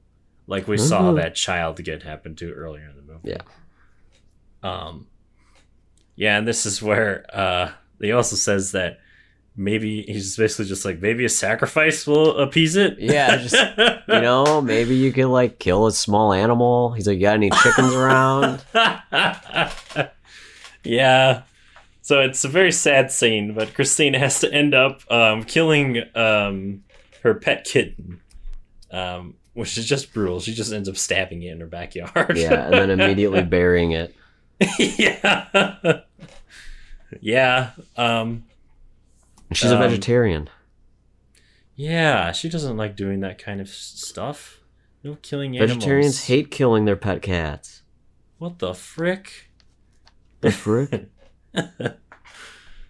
[0.51, 1.15] like we saw Mhm.
[1.21, 3.29] that child get happen to earlier in the movie.
[3.33, 3.41] Yeah.
[4.61, 5.07] Um.
[6.15, 8.99] Yeah, and this is where uh, he also says that
[9.55, 12.97] maybe he's basically just like maybe a sacrifice will appease it.
[12.99, 13.55] Yeah, just
[14.07, 16.91] you know, maybe you could like kill a small animal.
[16.91, 18.61] He's like, you got any chickens around?
[20.83, 21.43] yeah.
[22.03, 26.83] So it's a very sad scene, but Christine has to end up um, killing um,
[27.23, 28.19] her pet kitten,
[28.91, 30.39] um, which is just brutal.
[30.39, 32.37] She just ends up stabbing it in her backyard.
[32.37, 34.15] Yeah, and then immediately burying it.
[34.79, 36.01] yeah.
[37.21, 37.71] yeah.
[37.97, 38.45] Um,
[39.53, 40.49] She's Um, a vegetarian.
[41.75, 44.61] yeah, she doesn't like doing that kind of stuff.
[45.03, 45.75] No killing animals.
[45.77, 47.81] Vegetarians hate killing their pet cats.
[48.37, 49.49] What the frick?
[50.41, 51.09] The frick?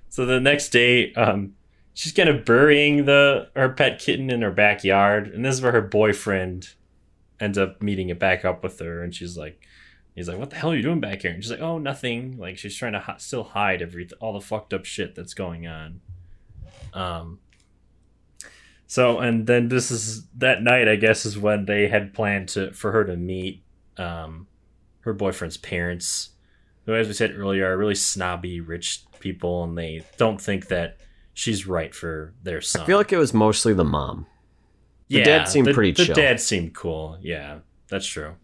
[0.09, 1.53] So the next day, um,
[1.93, 5.71] she's kind of burying the her pet kitten in her backyard, and this is where
[5.71, 6.69] her boyfriend
[7.39, 9.61] ends up meeting it back up with her, and she's like,
[10.15, 12.37] he's like, "What the hell are you doing back here?" And she's like, "Oh, nothing."
[12.37, 16.01] Like she's trying to still hide every all the fucked up shit that's going on.
[16.93, 17.39] Um.
[18.87, 22.73] So and then this is that night, I guess, is when they had planned to
[22.73, 23.63] for her to meet
[23.97, 24.47] um
[25.01, 26.29] her boyfriend's parents
[26.85, 30.97] who, as we said earlier, are really snobby, rich people, and they don't think that
[31.33, 32.83] she's right for their son.
[32.83, 34.25] I feel like it was mostly the mom.
[35.09, 36.15] the dad seemed the, pretty the chill.
[36.15, 37.17] dad seemed cool.
[37.21, 37.59] Yeah,
[37.89, 38.35] that's true.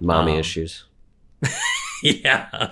[0.00, 0.84] Mommy Um, issues.
[2.02, 2.70] yeah.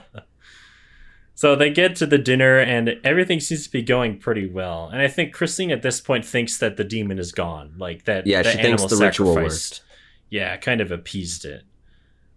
[1.35, 4.91] So they get to the dinner, and everything seems to be going pretty well.
[4.93, 8.27] And I think Christine at this point thinks that the demon is gone, like that.
[8.27, 9.81] Yeah, the she thinks animal the ritual worked.
[10.29, 11.63] Yeah, kind of appeased it.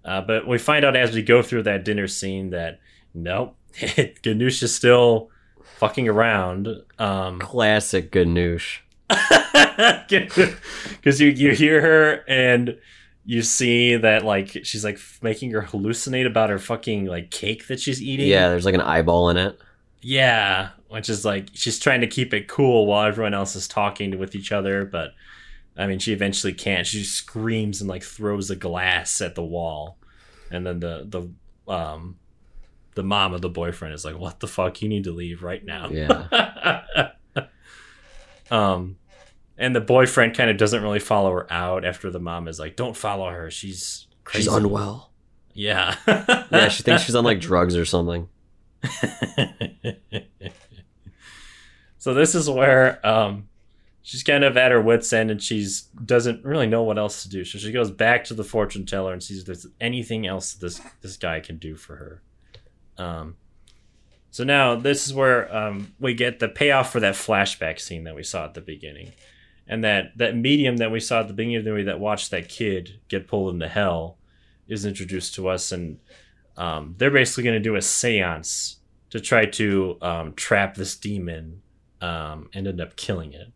[0.06, 2.80] Uh, but we find out as we go through that dinner scene that
[3.14, 5.30] nope, Ganush is still
[5.84, 6.70] fucking around.
[6.98, 8.80] Um, Classic Ganush.
[10.08, 12.78] because you you hear her and
[13.26, 17.80] you see that like she's like making her hallucinate about her fucking like cake that
[17.80, 18.28] she's eating.
[18.28, 19.60] Yeah, there's like an eyeball in it.
[20.02, 24.18] yeah, which is like she's trying to keep it cool while everyone else is talking
[24.18, 25.12] with each other, but
[25.78, 26.88] I mean she eventually can't.
[26.88, 29.98] She screams and like throws a glass at the wall,
[30.50, 32.18] and then the the um
[32.96, 34.82] the mom of the boyfriend is like, "What the fuck?
[34.82, 37.12] You need to leave right now." Yeah.
[38.52, 38.98] um,
[39.58, 42.76] and the boyfriend kind of doesn't really follow her out after the mom is like,
[42.76, 43.52] "Don't follow her.
[43.52, 45.12] She's crazy." She's unwell.
[45.54, 45.96] Yeah.
[46.08, 48.28] Yeah, she thinks she's on like drugs or something.
[51.98, 53.48] so this is where um,
[54.02, 57.30] she's kind of at her wits end, and she's doesn't really know what else to
[57.30, 57.44] do.
[57.46, 60.82] So she goes back to the fortune teller and sees if there's anything else this
[61.02, 62.22] this guy can do for her.
[62.98, 63.36] Um,
[64.32, 68.16] so now this is where um, we get the payoff for that flashback scene that
[68.16, 69.12] we saw at the beginning,
[69.68, 72.32] and that that medium that we saw at the beginning of the movie that watched
[72.32, 74.18] that kid get pulled into hell
[74.68, 76.00] is introduced to us, and
[76.58, 78.78] um, they're basically going to do a séance
[79.10, 81.62] to try to um, trap this demon
[82.02, 83.52] um, and end up killing it.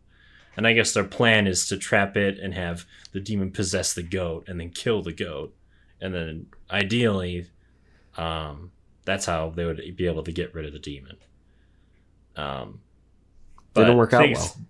[0.56, 4.02] And I guess their plan is to trap it and have the demon possess the
[4.02, 5.54] goat and then kill the goat.
[6.00, 7.48] And then ideally,
[8.16, 8.72] um,
[9.08, 11.16] that's how they would be able to get rid of the demon.
[12.36, 12.80] Um,
[13.74, 14.66] Didn't work out things- well.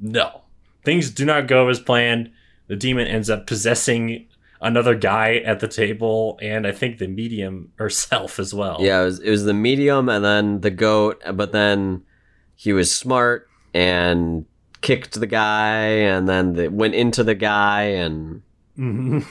[0.00, 0.40] No.
[0.84, 2.30] Things do not go as planned.
[2.68, 4.26] The demon ends up possessing
[4.60, 8.76] another guy at the table and I think the medium herself as well.
[8.80, 12.02] Yeah, it was, it was the medium and then the goat, but then
[12.54, 14.44] he was smart and
[14.80, 18.42] kicked the guy and then they went into the guy and
[18.78, 19.26] Mhm.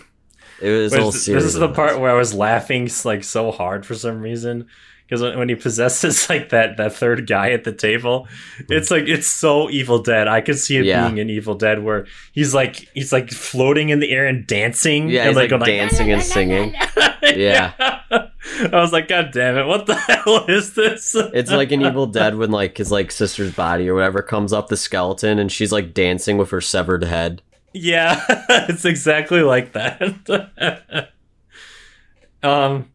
[0.61, 3.51] It was a Which- whole this is the part where I was laughing like so
[3.51, 4.67] hard for some reason
[5.07, 8.27] because when, when he possesses like that that third guy at the table,
[8.69, 10.27] it's like it's so Evil Dead.
[10.27, 11.07] I could see it Yeah.
[11.07, 15.09] being an Evil Dead where he's like he's like floating in the air and dancing.
[15.09, 16.73] Yeah, and, he's like, going, dancing and singing.
[17.23, 17.73] yeah.
[18.09, 19.65] I was like, God damn it!
[19.65, 21.13] What the hell is this?
[21.15, 24.67] It's like an Evil Dead when like his like sister's body or whatever comes up
[24.67, 27.41] the skeleton and she's like dancing with her severed head.
[27.80, 28.23] Yeah,
[28.69, 31.11] it's exactly like that.
[32.43, 32.89] um,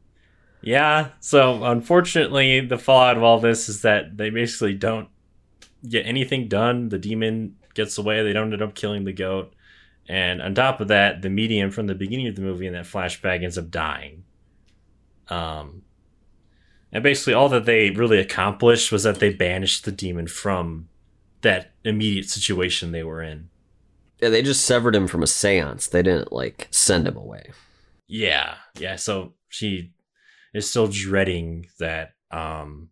[0.60, 1.10] yeah.
[1.20, 5.08] So unfortunately, the fallout of all this is that they basically don't
[5.88, 6.88] get anything done.
[6.88, 8.22] The demon gets away.
[8.22, 9.54] They don't end up killing the goat,
[10.08, 12.84] and on top of that, the medium from the beginning of the movie in that
[12.84, 14.24] flashback ends up dying.
[15.28, 15.82] Um,
[16.90, 20.88] and basically, all that they really accomplished was that they banished the demon from
[21.42, 23.48] that immediate situation they were in.
[24.22, 25.90] Yeah, they just severed him from a séance.
[25.90, 27.50] They didn't like send him away.
[28.06, 28.94] Yeah, yeah.
[28.94, 29.94] So she
[30.54, 32.90] is still dreading that, um,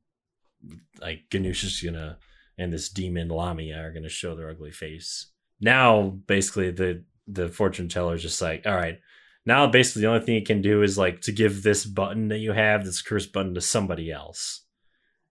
[1.00, 2.18] like Ganush is gonna
[2.58, 5.30] and this demon Lamia are gonna show their ugly face.
[5.60, 8.98] Now, basically, the the fortune teller is just like, all right.
[9.46, 12.38] Now, basically, the only thing you can do is like to give this button that
[12.38, 14.64] you have, this curse button, to somebody else,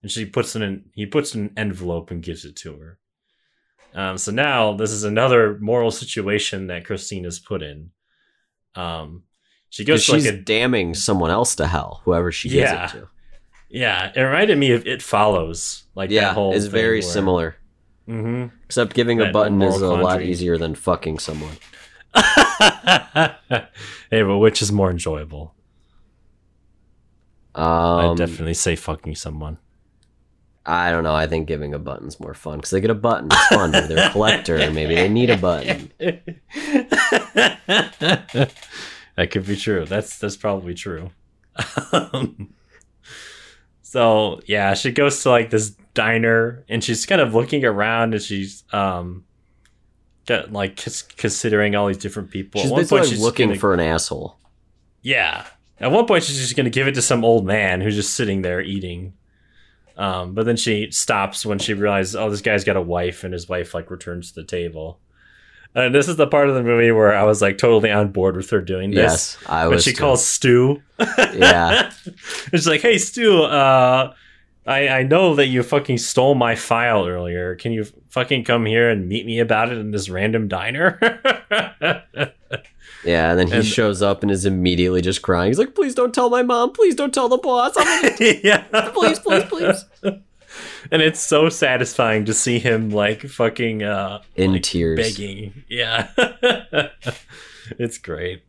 [0.02, 3.00] and she puts in an he puts an envelope and gives it to her.
[3.96, 7.92] Um, so now this is another moral situation that Christine is put in.
[8.76, 9.24] Um,
[9.70, 12.82] she goes to she's like a damning someone else to hell, whoever she Yeah.
[12.82, 13.08] gives it to.
[13.70, 14.12] yeah.
[14.16, 16.54] It reminded me of It Follows, like Yeah, that whole.
[16.54, 17.56] it's very similar.
[18.06, 21.58] hmm Except giving a button is a lot easier than fucking someone.
[22.16, 25.56] hey, but which is more enjoyable?
[27.56, 29.58] Um, I'd definitely say fucking someone.
[30.72, 31.14] I don't know.
[31.16, 33.28] I think giving a button's more fun because they get a button.
[33.32, 33.72] It's fun.
[33.72, 35.92] They're a collector, maybe they need a button.
[37.66, 38.52] that
[39.32, 39.86] could be true.
[39.86, 41.10] That's that's probably true.
[41.92, 42.54] Um,
[43.82, 48.22] so yeah, she goes to like this diner and she's kind of looking around and
[48.24, 49.26] she's um
[50.26, 50.78] get, like
[51.18, 52.62] considering all these different people.
[52.62, 54.38] She's At one point, like she's looking gonna- for an asshole.
[55.02, 55.46] yeah.
[55.82, 58.14] At one point, she's just going to give it to some old man who's just
[58.14, 59.14] sitting there eating.
[60.00, 63.34] Um, but then she stops when she realizes, oh, this guy's got a wife, and
[63.34, 64.98] his wife like returns to the table.
[65.76, 68.36] And this is the part of the movie where I was like totally on board
[68.38, 69.38] with her doing this.
[69.42, 69.84] Yes, I when was.
[69.84, 70.00] she too.
[70.00, 70.82] calls Stu,
[71.18, 71.92] Yeah,
[72.54, 74.14] it's like, "Hey, Stu, uh,
[74.66, 77.56] I I know that you fucking stole my file earlier.
[77.56, 80.98] Can you fucking come here and meet me about it in this random diner?"
[83.06, 83.32] yeah.
[83.32, 85.50] And then he And- shows up and is immediately just crying.
[85.50, 86.72] He's like, "Please don't tell my mom.
[86.74, 87.74] Please don't tell the boss.
[87.78, 89.86] I'm gonna- yeah, please, please, please."
[90.92, 94.98] and it's so satisfying to see him like fucking uh In like, tears.
[95.00, 96.10] begging yeah
[97.78, 98.42] it's great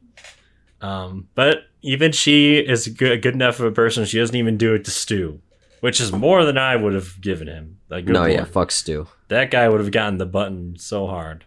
[0.81, 4.75] um but even she is good, good enough of a person she doesn't even do
[4.75, 5.41] it to Stu
[5.81, 9.07] which is more than I would have given him like No, yeah, fuck Stu.
[9.29, 11.45] that guy would have gotten the button so hard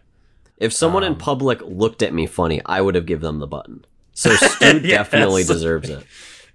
[0.58, 3.46] If someone in Um, public looked at me funny, I would have given them the
[3.46, 3.84] button.
[4.12, 5.08] So Stu Yes.
[5.10, 6.04] definitely deserves it.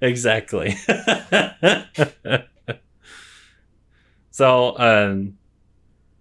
[0.01, 0.75] exactly.
[4.31, 5.37] so um,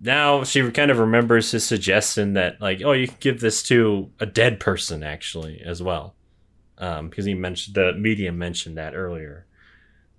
[0.00, 4.10] now she kind of remembers his suggestion that, like, oh, you can give this to
[4.20, 6.14] a dead person actually as well,
[6.78, 9.46] um, because he mentioned the medium mentioned that earlier.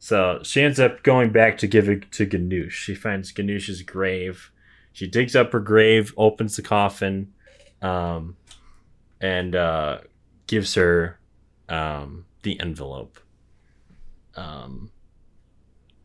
[0.02, 2.72] So she ends up going back to give it to Ganush.
[2.72, 4.52] She finds Ganush's grave.
[4.94, 7.34] She digs up her grave, opens the coffin,
[7.82, 8.38] um,
[9.22, 10.00] and uh,
[10.48, 11.20] gives her
[11.68, 13.20] um, the envelope.
[14.36, 14.92] Um,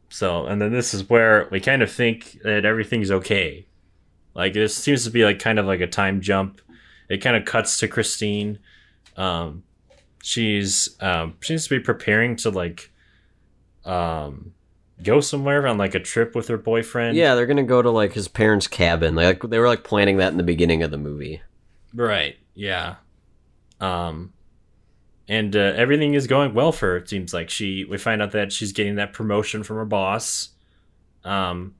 [0.09, 3.66] so, and then this is where we kind of think that everything's okay.
[4.35, 6.61] Like this seems to be like kind of like a time jump.
[7.09, 8.59] It kind of cuts to Christine.
[9.16, 9.62] Um,
[10.22, 12.91] she's um, seems to be preparing to like
[13.85, 14.55] um,
[15.03, 17.16] go somewhere on like a trip with her boyfriend.
[17.16, 19.14] Yeah, they're gonna go to like his parents' cabin.
[19.14, 21.43] Like they were like planning that in the beginning of the movie.
[21.95, 22.36] Right.
[22.55, 22.97] Yeah.
[23.80, 24.32] Um
[25.26, 26.97] and uh, everything is going well for her.
[26.99, 30.51] It seems like she we find out that she's getting that promotion from her boss.
[31.24, 31.74] Um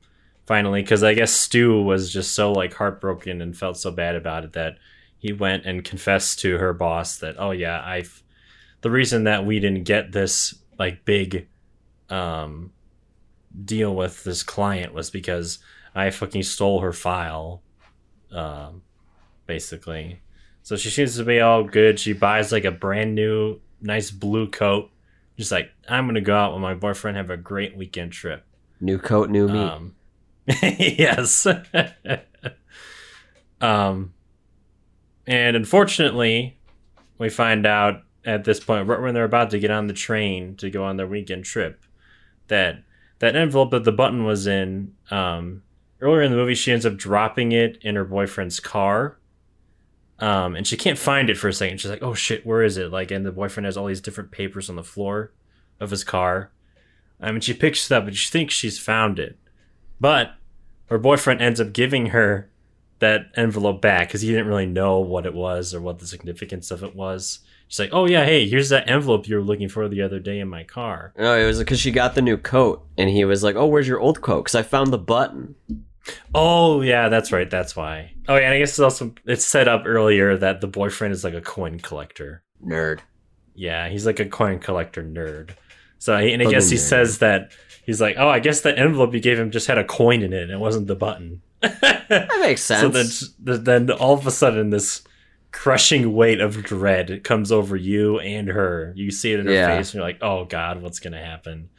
[0.46, 4.44] finally cuz I guess Stu was just so like heartbroken and felt so bad about
[4.44, 4.78] it that
[5.18, 8.22] he went and confessed to her boss that oh yeah, I've
[8.82, 11.48] the reason that we didn't get this like big
[12.10, 12.72] um
[13.64, 15.58] deal with this client was because
[15.94, 17.62] I fucking stole her file.
[18.32, 18.82] Um
[19.47, 20.20] basically.
[20.62, 21.99] So she seems to be all good.
[21.99, 24.90] She buys like a brand new, nice blue coat.
[25.36, 28.45] Just like, I'm gonna go out with my boyfriend, have a great weekend trip.
[28.80, 29.59] New coat, new me.
[29.59, 29.95] Um,
[30.47, 31.47] yes.
[33.61, 34.14] um,
[35.26, 36.59] and unfortunately,
[37.18, 40.57] we find out at this point, right when they're about to get on the train
[40.57, 41.84] to go on their weekend trip,
[42.49, 42.82] that
[43.18, 45.62] that envelope that the button was in, um,
[46.01, 49.18] earlier in the movie, she ends up dropping it in her boyfriend's car.
[50.20, 51.80] Um, and she can't find it for a second.
[51.80, 54.30] She's like, "Oh shit, where is it?" Like, and the boyfriend has all these different
[54.30, 55.32] papers on the floor
[55.80, 56.50] of his car.
[57.20, 59.38] I mean, she picks it up and she thinks she's found it,
[60.00, 60.34] but
[60.86, 62.50] her boyfriend ends up giving her
[63.00, 66.70] that envelope back because he didn't really know what it was or what the significance
[66.70, 67.40] of it was.
[67.66, 70.38] She's like, "Oh yeah, hey, here's that envelope you were looking for the other day
[70.38, 73.42] in my car." No, it was because she got the new coat, and he was
[73.42, 75.56] like, "Oh, where's your old coat?" Because I found the button.
[76.34, 77.48] Oh yeah, that's right.
[77.48, 78.12] That's why.
[78.28, 81.24] Oh yeah, and I guess it's also it's set up earlier that the boyfriend is
[81.24, 82.42] like a coin collector.
[82.64, 83.00] Nerd.
[83.55, 85.50] Yeah, he's like a coin collector nerd.
[85.98, 86.80] So and I guess he nerd.
[86.80, 87.52] says that
[87.86, 90.32] he's like, oh, I guess that envelope you gave him just had a coin in
[90.32, 91.40] it, and it wasn't the button.
[91.61, 93.18] That makes sense.
[93.20, 95.02] so then, then all of a sudden, this
[95.52, 98.92] crushing weight of dread comes over you and her.
[98.96, 99.76] You see it in her Yeah.
[99.76, 101.70] face, and you're like, oh god, what's gonna happen?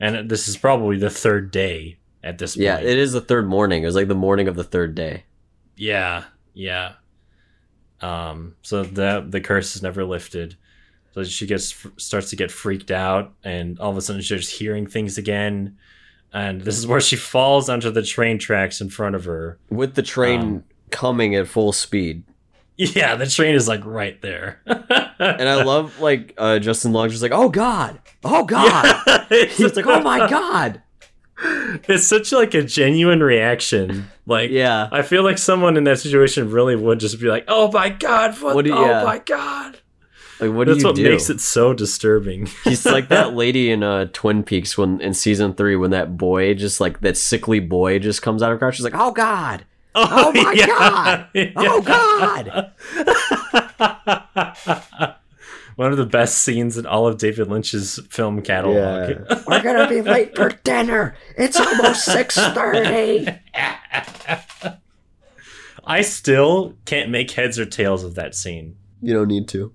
[0.00, 2.64] And this is probably the third day at this point.
[2.64, 3.82] yeah, it is the third morning.
[3.82, 5.24] It was like the morning of the third day.
[5.76, 6.24] Yeah,
[6.54, 6.92] yeah.
[8.00, 10.56] Um, so the the curse is never lifted.
[11.14, 14.86] So she gets starts to get freaked out, and all of a sudden she's hearing
[14.86, 15.78] things again.
[16.32, 19.58] and this is where she falls onto the train tracks in front of her.
[19.70, 22.24] With the train Um, coming at full speed.
[22.76, 24.60] Yeah, the train is like right there.
[25.18, 28.84] And I love like uh, Justin Long just like, oh god, oh god.
[29.30, 30.82] it's, He's like, oh my god.
[31.88, 34.10] it's such like a genuine reaction.
[34.26, 34.88] Like, Yeah.
[34.90, 38.40] I feel like someone in that situation really would just be like, "Oh my god,
[38.40, 38.54] what?
[38.54, 39.04] What do oh yeah.
[39.04, 39.78] my god!"
[40.40, 41.10] Like what do That's you what do?
[41.10, 42.46] makes it so disturbing.
[42.64, 46.52] He's like that lady in uh, Twin Peaks when in season three when that boy
[46.54, 48.72] just like that sickly boy just comes out of her car.
[48.72, 49.64] She's like, oh god,
[49.94, 51.28] Oh my God!
[51.56, 52.72] oh god.
[55.76, 59.10] One of the best scenes in all of David Lynch's film catalog.
[59.10, 59.42] Yeah.
[59.46, 61.16] We're gonna be late for dinner.
[61.36, 63.28] It's almost six thirty.
[65.84, 68.76] I still can't make heads or tails of that scene.
[69.02, 69.72] You don't need to.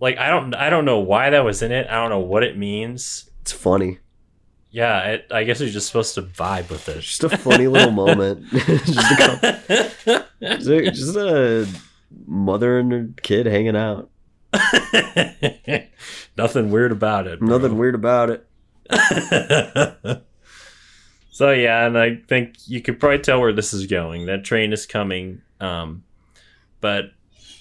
[0.00, 1.86] Like I don't I don't know why that was in it.
[1.88, 3.30] I don't know what it means.
[3.42, 3.98] It's funny.
[4.70, 7.00] Yeah, it, I guess you're just supposed to vibe with it.
[7.00, 8.46] Just a funny little moment.
[8.50, 11.68] just, a couple, just, a, just a
[12.26, 14.10] mother and her kid hanging out.
[16.36, 17.40] Nothing weird about it.
[17.40, 17.48] bro.
[17.48, 18.46] Nothing weird about it.
[21.30, 24.26] so yeah, and I think you could probably tell where this is going.
[24.26, 26.04] That train is coming, um,
[26.80, 27.06] but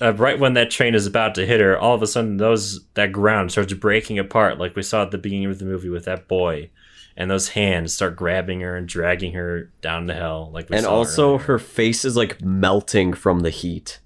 [0.01, 2.85] uh, right when that train is about to hit her, all of a sudden those
[2.95, 6.05] that ground starts breaking apart, like we saw at the beginning of the movie with
[6.05, 6.69] that boy,
[7.17, 10.51] and those hands start grabbing her and dragging her down to hell.
[10.53, 11.45] Like And also, earlier.
[11.45, 13.99] her face is like melting from the heat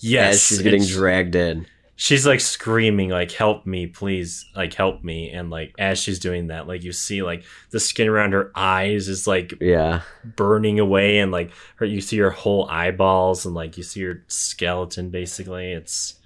[0.00, 1.66] yes, as she's getting dragged in.
[1.98, 6.48] She's like screaming like help me please like help me and like as she's doing
[6.48, 10.02] that like you see like the skin around her eyes is like Yeah.
[10.22, 14.22] burning away and like her you see her whole eyeballs and like you see her
[14.28, 16.16] skeleton basically it's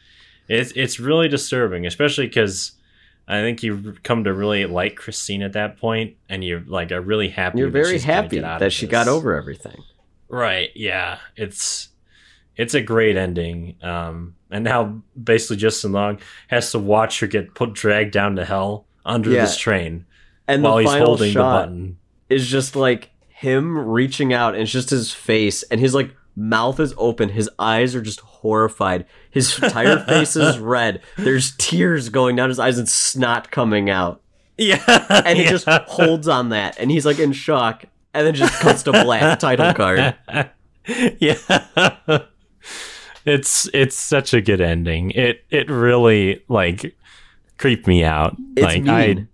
[0.48, 2.72] it's it's really disturbing especially because
[3.28, 7.00] i think you've come to really like christine at that point and you're like are
[7.00, 8.90] really happy You're that very happy that she this.
[8.90, 9.84] got over everything.
[10.28, 10.70] Right.
[10.76, 11.18] Yeah.
[11.36, 11.88] It's
[12.56, 13.76] it's a great ending.
[13.82, 18.44] Um, and now basically Justin Long has to watch her get put dragged down to
[18.44, 19.42] hell under Yeah.
[19.42, 20.06] this train
[20.48, 21.98] And while the he's holding the button.
[22.28, 26.78] is just like him reaching out, and it's just his face, and his like mouth
[26.80, 31.00] is open, his eyes are just horrified, his entire face is red.
[31.16, 34.20] There's tears going down his eyes and snot coming out,
[34.58, 34.82] Yeah.
[35.24, 38.82] and he just holds on that, and he's like in shock, and then just cuts
[38.82, 40.14] to black title card.
[41.20, 41.36] yeah.
[43.24, 45.10] It's it's such a good ending.
[45.12, 46.96] It it really like
[47.58, 48.36] creeped me out.
[48.56, 49.26] It's like mean, I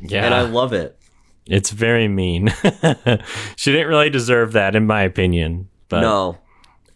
[0.00, 0.24] yeah.
[0.24, 0.98] and I love it.
[1.46, 2.48] It's very mean.
[3.56, 5.68] she didn't really deserve that, in my opinion.
[5.88, 6.38] But no.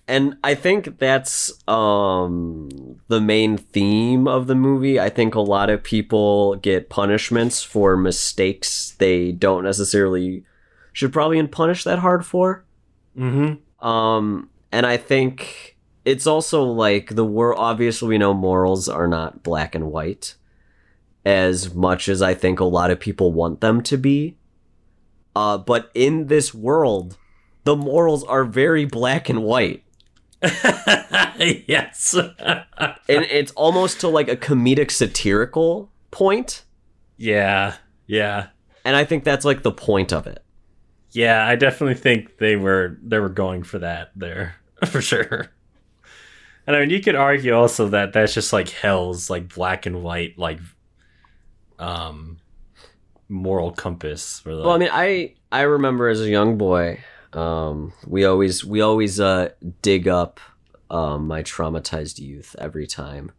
[0.08, 5.00] And I think that's um the main theme of the movie.
[5.00, 10.44] I think a lot of people get punishments for mistakes they don't necessarily
[10.92, 12.64] should probably been punished that hard for.
[13.18, 13.86] Mm-hmm.
[13.86, 15.75] Um and I think
[16.06, 20.36] it's also like the world obviously we know morals are not black and white
[21.26, 24.38] as much as I think a lot of people want them to be.
[25.34, 27.18] Uh but in this world
[27.64, 29.82] the morals are very black and white.
[30.42, 32.14] yes.
[32.38, 36.64] and it's almost to like a comedic satirical point
[37.18, 37.74] yeah.
[38.06, 38.48] Yeah.
[38.84, 40.44] and i think that's like the point of it
[41.12, 44.56] Yeah, I definitely think they were they were going for that there
[44.86, 45.50] for sure.
[46.66, 50.02] And I mean, you could argue also that that's just like hell's like black and
[50.02, 50.58] white like
[51.78, 52.38] um
[53.28, 54.40] moral compass.
[54.40, 57.00] For the, well i mean i i remember as a young boy
[57.32, 59.50] um we always we always uh
[59.82, 60.40] dig up
[60.90, 63.32] um my traumatized youth every time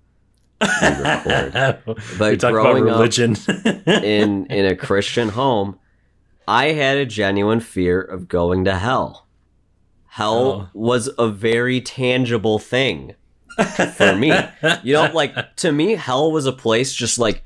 [0.59, 1.81] we record
[2.17, 3.35] but talk about growing up religion.
[3.85, 5.79] in in a christian home
[6.47, 9.26] i had a genuine fear of going to hell
[10.17, 10.69] hell Oh.
[10.73, 13.13] was a very tangible thing
[13.95, 14.33] for me.
[14.83, 17.43] You know, like to me, hell was a place just like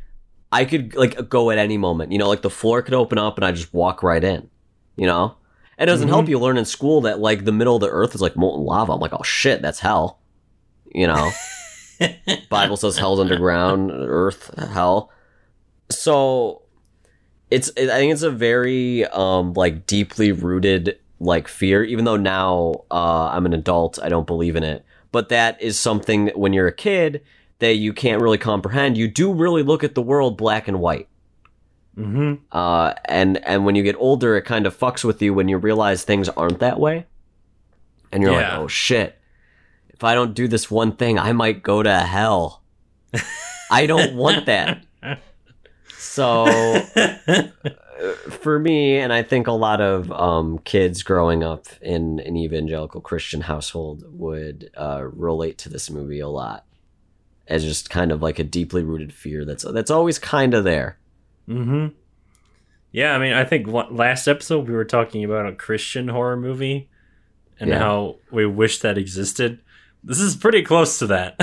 [0.51, 2.11] I could like go at any moment.
[2.11, 4.49] You know, like the floor could open up and I just walk right in.
[4.95, 5.35] You know,
[5.79, 8.21] it doesn't help you learn in school that like the middle of the earth is
[8.21, 8.93] like molten lava.
[8.93, 10.19] I'm like, oh shit, that's hell.
[10.93, 11.31] You know,
[12.49, 15.11] Bible says hell's underground, earth, hell.
[15.89, 16.61] So
[17.49, 21.83] it's it, I think it's a very um like deeply rooted like fear.
[21.83, 24.83] Even though now uh, I'm an adult, I don't believe in it.
[25.11, 27.21] But that is something that when you're a kid
[27.59, 28.97] that you can't really comprehend.
[28.97, 31.07] You do really look at the world black and white.
[31.95, 35.47] hmm Uh, and and when you get older, it kind of fucks with you when
[35.47, 37.05] you realize things aren't that way,
[38.11, 38.53] and you're Yeah.
[38.53, 39.19] like, oh shit,
[39.89, 42.63] if I don't do this one thing, I might go to hell.
[43.71, 44.83] I don't want that.
[45.97, 46.43] So
[48.29, 53.01] for me, and I think a lot of um, kids growing up in an evangelical
[53.01, 56.65] Christian household would uh, relate to this movie a lot,
[57.47, 60.97] as just kind of like a deeply rooted fear that's that's always kind of there.
[61.47, 61.87] Mm-hmm.
[62.91, 66.35] Yeah, I mean, I think la- last episode we were talking about a Christian horror
[66.37, 66.89] movie
[67.59, 67.79] and Yeah.
[67.79, 69.59] how we wish that existed.
[70.03, 71.35] This is pretty close to that.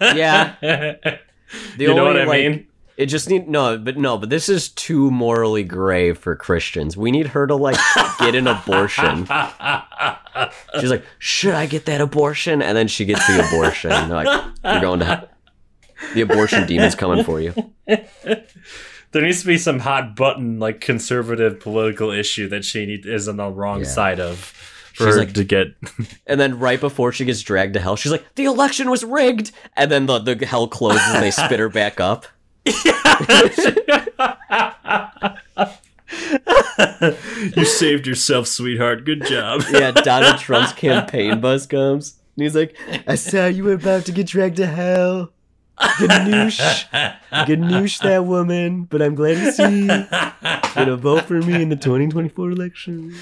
[0.00, 0.96] Yeah.
[1.76, 2.66] The you know what I like, mean?
[2.96, 6.96] It just need no, but no, but this is too morally gray for Christians.
[6.96, 7.76] We need her to like
[8.18, 9.26] get an abortion.
[10.80, 12.62] She's like, should I get that abortion?
[12.62, 13.92] And then she gets the abortion.
[13.92, 15.28] And they're like, you're going to.
[16.14, 17.54] The abortion demon's coming for you.
[17.86, 23.28] there needs to be some hot button like conservative political issue that she need, is
[23.28, 23.86] on the wrong Yeah.
[23.86, 24.38] side of
[24.94, 25.68] for She's like- to get
[26.26, 29.52] And then right before she gets dragged to hell, she's like, the election was rigged.
[29.76, 32.26] And then the, the hell closes and they spit her back up.
[37.56, 42.18] You saved yourself sweetheart good job Yeah, Donald Trump's campaign bus comes.
[42.36, 42.76] And he's like,
[43.06, 45.32] I saw you were about to get dragged to hell.
[45.78, 46.86] Ganush.
[47.30, 48.84] Ganush that woman.
[48.84, 50.06] But I'm glad to see you
[50.74, 53.14] gonna vote for me in the 2024 election.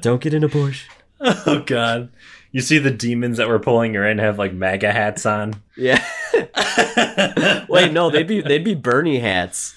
[0.00, 0.90] Don't get an abortion.
[1.46, 2.10] oh god
[2.52, 6.04] you see the demons that were pulling her in have like maga hats on Yeah.
[7.68, 9.74] Wait, no, they'd be they'd be Bernie hats.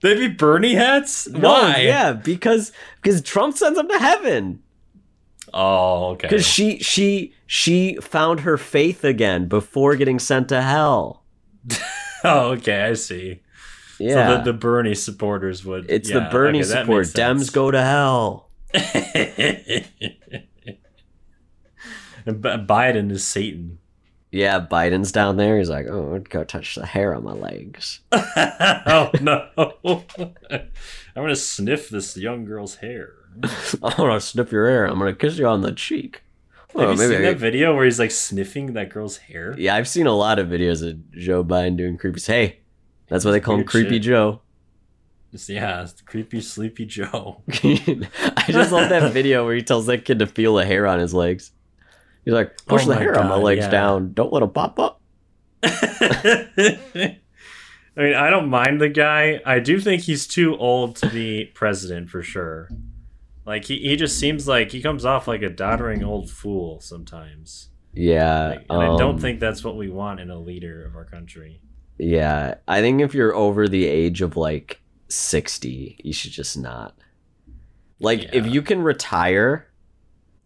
[0.00, 2.72] they'd be bernie hats No, why yeah, because
[3.02, 4.62] because Trump sends them to heaven.
[5.52, 11.24] oh okay Because she she she found her faith again before getting sent to hell.
[12.24, 13.40] oh okay i see
[13.98, 14.28] Yeah.
[14.28, 17.06] so the, the bernie supporters would it's yeah, the Bernie okay, support.
[17.06, 18.48] Dems go to hell.
[22.26, 23.78] And B- Biden is Satan.
[24.32, 25.56] Yeah, Biden's down there.
[25.58, 28.00] He's like, oh, go touch the hair on my legs.
[28.12, 29.48] oh no!
[30.50, 33.12] I'm gonna sniff this young girl's hair.
[33.82, 34.84] I'm gonna sniff your hair.
[34.86, 36.22] I'm gonna kiss you on the cheek.
[36.76, 39.54] Have Oh, you seen I- that video where he's like sniffing that girl's hair?
[39.56, 42.20] Yeah, I've seen a lot of videos of Joe Biden doing creepy.
[42.20, 42.58] Hey,
[43.08, 44.02] that's why they call him Creepy shit.
[44.02, 44.40] Joe.
[45.32, 47.42] It's- yeah, it's creepy, sleepy Joe.
[47.48, 50.98] I just love that video where he tells that kid to feel the hair on
[50.98, 51.52] his legs.
[52.26, 53.70] He's like, push Oh the hair on my legs yeah.
[53.70, 54.12] down.
[54.12, 55.00] Don't let them pop up.
[55.62, 57.18] I
[57.96, 59.40] mean, I don't mind the guy.
[59.46, 62.68] I do think he's too old to be president for sure.
[63.46, 67.68] Like he, he just seems like he comes off like a doddering old fool sometimes.
[67.94, 70.96] Yeah, Like, and I don't um, think that's what we want in a leader of
[70.96, 71.60] our country.
[71.96, 76.94] Yeah, I think if you're over the age of like 60, you should just not.
[78.00, 79.68] Like, if you can retire,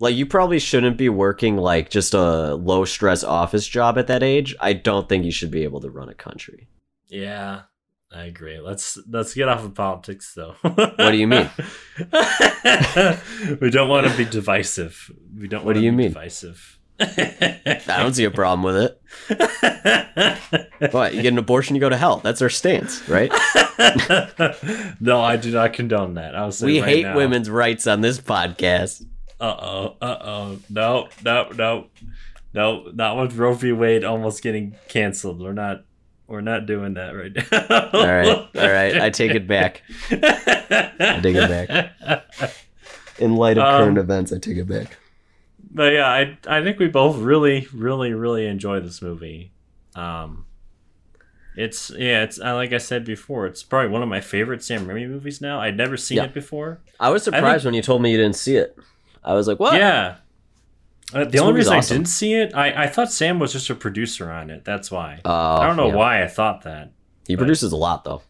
[0.01, 4.23] like, you probably shouldn't be working like just a low stress office job at that
[4.23, 4.57] age.
[4.61, 6.69] I don't think you should be able to run a country.
[7.09, 7.63] Yeah,
[8.13, 8.59] I agree.
[8.59, 10.55] Let's let's get off of politics though.
[10.63, 11.49] What do you mean?
[13.61, 15.11] we don't want to be divisive.
[15.39, 15.61] We don't.
[15.61, 16.09] What want do to you be mean?
[16.09, 16.79] Divisive.
[17.01, 19.01] I don't see a problem with it.
[20.93, 21.15] What?
[21.15, 22.19] You get an abortion, you go to hell.
[22.19, 23.31] That's our stance, right?
[25.01, 26.35] no, I do not condone that.
[26.35, 27.17] I'll say we right hate now.
[27.17, 29.07] women's rights on this podcast.
[29.41, 29.97] Uh oh.
[30.03, 30.59] Uh oh.
[30.69, 31.09] No.
[31.25, 31.49] No.
[31.57, 31.87] No.
[32.53, 32.91] No.
[32.93, 33.73] Not with Roe v.
[33.73, 35.41] Wade almost getting canceled.
[35.41, 35.85] We're not.
[36.27, 37.89] We're not doing that right now.
[37.93, 39.01] All right, all right.
[39.03, 39.83] I take it back.
[40.13, 41.49] I take it
[41.99, 42.53] back.
[43.19, 44.97] In light of Um, current events, I take it back.
[45.73, 49.51] But yeah, I I think we both really, really, really enjoy this movie.
[49.97, 50.47] Um,
[51.57, 54.87] it's yeah, it's uh, like I said before, it's probably one of my favorite Sam
[54.87, 55.61] Raimi movies now.
[55.61, 56.25] I'd never seen Yeah.
[56.27, 56.81] it before.
[57.01, 58.77] I was think- surprised when you told me you didn't see it.
[59.23, 60.17] I was like, "What?" Yeah.
[61.13, 61.95] Uh, the only reason awesome.
[61.95, 64.65] I didn't see it, I, I thought Sam was just a producer on it.
[64.65, 65.21] That's why.
[65.25, 65.97] Oh, I don't know yeah.
[65.97, 66.93] why I thought that.
[67.27, 68.23] He produces a lot, though.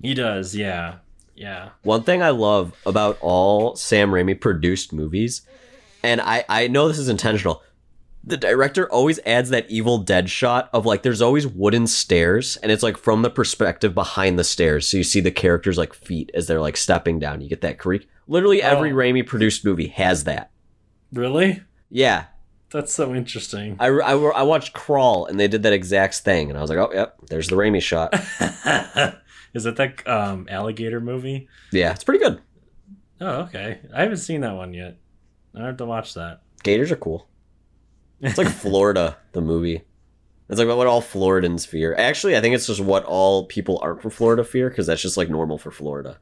[0.00, 0.96] He does, yeah.
[1.34, 1.70] Yeah.
[1.82, 5.42] One thing I love about all Sam Raimi produced movies,
[6.02, 7.62] and I I know this is intentional.
[8.22, 12.70] The director always adds that Evil Dead shot of like there's always wooden stairs, and
[12.70, 16.30] it's like from the perspective behind the stairs, so you see the characters like feet
[16.34, 17.40] as they're like stepping down.
[17.40, 18.06] You get that creak.
[18.30, 18.94] Literally every Oh.
[18.94, 20.50] Raimi produced movie has that.
[21.12, 21.62] Really?
[21.90, 22.26] Yeah,
[22.70, 23.76] That's so interesting.
[23.80, 26.78] I, I, I watched Crawl and they did that exact thing, and I was like,
[26.78, 28.14] oh, yep, there's the Raimi shot.
[29.54, 31.48] Is it that um, alligator movie?
[31.72, 32.40] Yeah, it's pretty good.
[33.20, 33.80] Oh, okay.
[33.92, 34.96] I haven't seen that one yet.
[35.56, 36.42] I have to watch that.
[36.62, 37.26] Gators are cool.
[38.20, 39.82] It's like Florida, the movie.
[40.48, 41.96] It's like what all Floridans fear.
[41.98, 45.16] Actually, I think it's just what all people aren't from Florida fear because that's just
[45.16, 46.18] like normal for Florida.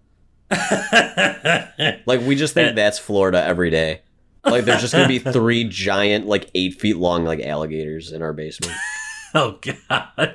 [2.06, 2.72] Like we just think Eh.
[2.72, 4.02] that's Florida every day.
[4.44, 8.32] Like there's just gonna be three giant, like eight feet long, like alligators in our
[8.32, 8.72] basement.
[9.34, 10.34] oh god.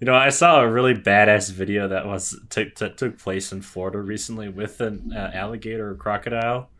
[0.00, 3.62] You know, I saw a really badass video that was took that took place in
[3.62, 6.70] Florida recently with an uh, alligator or crocodile.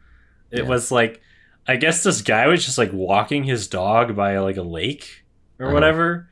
[0.53, 0.69] It Yeah.
[0.69, 1.21] was like,
[1.67, 5.25] I guess this guy was just like walking his dog by like a lake
[5.59, 5.75] or Uh-huh.
[5.75, 6.29] whatever,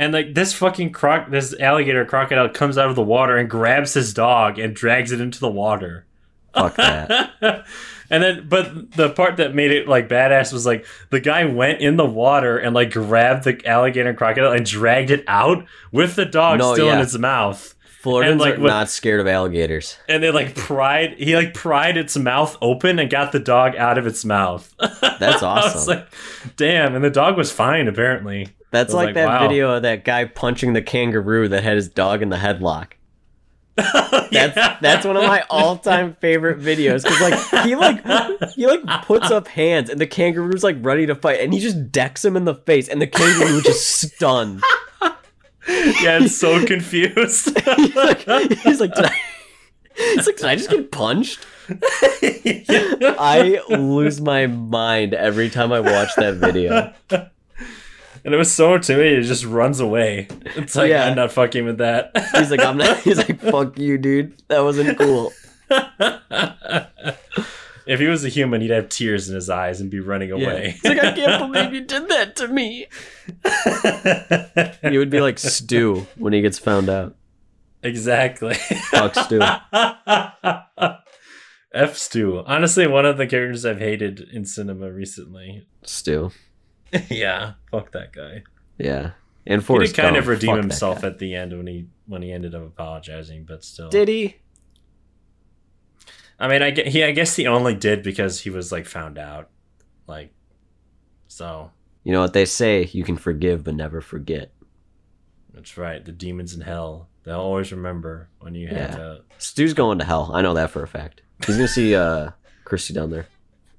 [0.00, 3.92] and like this fucking croc, this alligator crocodile comes out of the water and grabs
[3.92, 6.06] his dog and drags it into the water.
[6.54, 7.34] Fuck that.
[8.10, 11.82] and then, but the part that made it like badass was like the guy went
[11.82, 16.24] in the water and like grabbed the alligator crocodile and dragged it out with the
[16.24, 17.74] dog No, still in its mouth.
[18.00, 19.98] Floridians like, are what- not scared of alligators.
[20.08, 23.98] And they like pried, he like pried its mouth open and got the dog out
[23.98, 24.74] of its mouth.
[25.18, 25.96] That's awesome.
[25.96, 26.08] like,
[26.56, 26.94] damn.
[26.94, 28.48] And the dog was fine, apparently.
[28.70, 29.40] That's like, like, that wow.
[29.48, 32.92] video of that guy punching the kangaroo that had his dog in the headlock.
[33.76, 34.78] That's Yeah.
[34.80, 38.04] that's one of my all-time favorite videos because like he like
[38.54, 41.90] he like puts up hands and the kangaroo's like ready to fight and he just
[41.90, 44.62] decks him in the face and the kangaroo just stunned.
[45.02, 47.58] yeah, it's so confused.
[47.76, 48.18] he's like,
[48.60, 49.20] he's like, did I?
[49.96, 51.46] He's like, did I just get punched?
[51.70, 56.92] I lose my mind every time I watch that video.
[58.24, 60.28] And it was so intimidating, it just runs away.
[60.56, 61.06] It's like, Yeah.
[61.06, 62.12] I'm not fucking with that.
[62.34, 62.98] He's like, I'm not.
[62.98, 64.40] He's like, fuck you, dude.
[64.48, 65.32] That wasn't cool.
[67.86, 70.72] if he was a human, he'd have tears in his eyes and be running away.
[70.82, 72.86] He's like, I can't believe you did that to me.
[74.90, 77.14] He would be like Stu when he gets found out.
[77.82, 78.54] exactly.
[78.54, 79.40] Fuck Stu.
[81.72, 82.42] F Stu.
[82.46, 85.66] Honestly, one of the characters I've hated in cinema recently.
[85.84, 86.32] Stu.
[87.10, 88.42] yeah, fuck that guy.
[88.78, 89.12] Yeah.
[89.46, 90.18] And He did kind Gump.
[90.18, 93.88] of redeem himself at the end when he when he ended up apologizing, but still.
[93.88, 94.36] Did he?
[96.38, 97.02] I mean, I get he.
[97.04, 99.48] I guess he only did because he was like found out,
[100.06, 100.32] like.
[101.28, 101.70] So
[102.04, 102.88] You know what they say?
[102.92, 104.52] You can forgive but never forget.
[105.54, 106.04] that's right.
[106.04, 107.08] The demons in hell.
[107.24, 108.78] They'll always remember when you Yeah.
[108.86, 109.22] have to.
[109.38, 110.30] Stu's going to hell.
[110.34, 111.22] I know that for a fact.
[111.46, 112.30] He's gonna see uh
[112.64, 113.26] Christy down there.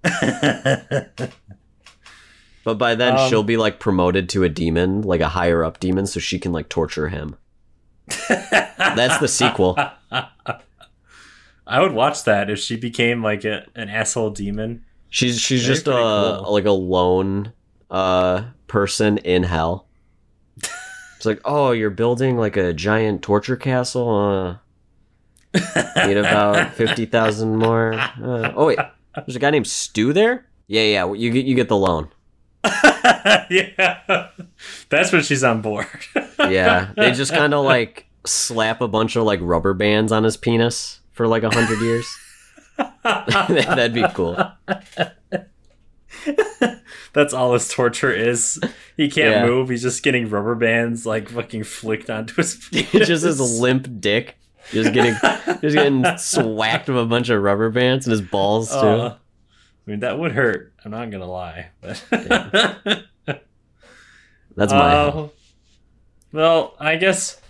[2.63, 5.79] But by then Um, she'll be like promoted to a demon, like a higher up
[5.79, 7.35] demon, so she can like torture him.
[8.29, 9.77] That's the sequel.
[11.67, 14.83] I would watch that if she became like a, an asshole demon.
[15.09, 16.53] She's she's just a cool.
[16.53, 17.53] like a lone
[17.89, 19.87] uh person in hell.
[21.17, 24.59] It's like, oh, you're building like a giant torture castle.
[25.53, 25.67] Uh,
[26.07, 27.93] need about fifty thousand more.
[27.93, 28.79] Uh, oh wait,
[29.15, 30.47] there's a guy named Stu there.
[30.67, 32.09] Yeah, yeah, you get you get the loan.
[33.49, 34.29] yeah,
[34.89, 35.87] that's when she's on board.
[36.49, 40.37] Yeah, they just kind of like slap a bunch of like rubber bands on his
[40.37, 42.07] penis for like a hundred years.
[43.03, 44.35] That'd be cool.
[47.13, 48.59] That's all his torture is.
[48.97, 49.45] He can't Yeah.
[49.45, 49.69] move.
[49.69, 52.55] He's just getting rubber bands like fucking flicked onto his.
[52.71, 53.07] Penis.
[53.07, 54.37] just his limp dick,
[54.71, 55.13] just getting
[55.61, 58.77] just getting swacked with a bunch of rubber bands and his balls too.
[58.77, 59.15] Uh,
[59.91, 60.71] I mean, that would hurt.
[60.85, 61.67] I'm not gonna lie.
[61.81, 62.01] But
[64.55, 65.27] That's my Uh,
[66.31, 67.41] well, I guess,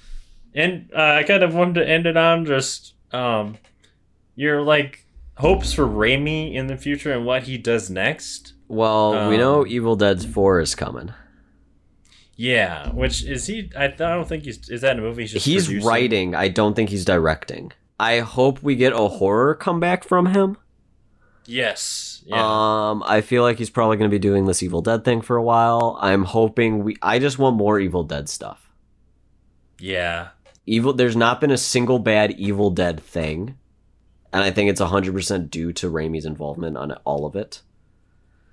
[0.56, 3.60] and uh, I kind of wanted to end it on just um,
[4.34, 5.06] your like
[5.38, 8.54] hopes for Raimi in the future and what he does next.
[8.68, 9.30] well.
[9.30, 11.14] we know um, Evil Dead's four is coming.
[12.38, 13.70] Yeah, which is he?
[13.78, 14.68] I, I don't think he's.
[14.68, 15.22] Is that a movie?
[15.24, 15.88] He's, just He's producing?
[15.88, 16.34] writing.
[16.34, 17.72] I don't think he's directing.
[18.00, 20.58] I hope we get a horror comeback from him.
[21.46, 22.11] Yes.
[22.26, 22.90] Yeah.
[22.90, 25.38] Um, I feel like he's probably going to be doing this Evil Dead thing for
[25.38, 25.98] a while.
[26.02, 26.98] I'm hoping we.
[27.02, 28.70] I just want more Evil Dead stuff.
[29.80, 30.30] yeah.
[30.68, 30.94] Evil.
[30.94, 33.58] There's not been a single bad Evil Dead thing,
[34.32, 37.62] and I think it's 100 percent due to Raimi's involvement on all of it.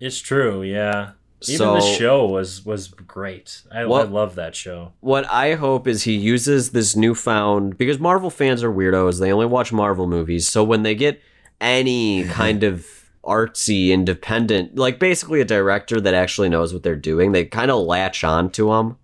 [0.01, 0.63] It's true.
[0.63, 1.11] Yeah.
[1.47, 3.63] Even so the show was was great.
[3.71, 4.93] I, I love that show.
[5.01, 9.21] what I hope is he uses this newfound because Marvel fans are weirdos.
[9.21, 11.21] They only watch Marvel movies, so when they get
[11.61, 12.98] any kind of
[13.29, 17.85] artsy independent, like basically a director that actually knows what they're doing, they kind of
[17.87, 18.97] latch on to them.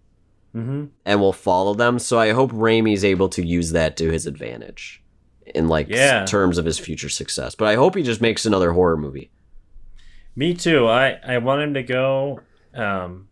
[0.55, 0.84] Mm-hmm.
[1.05, 1.98] and will follow them.
[1.98, 5.02] So I hope Raimi's able to use that to his advantage
[5.52, 6.24] in like Yeah.
[6.26, 7.56] terms of his future success.
[7.56, 9.32] But I hope he just makes another horror movie.
[10.36, 10.86] Me too.
[10.86, 12.38] I I want him to go,
[12.72, 13.26] um,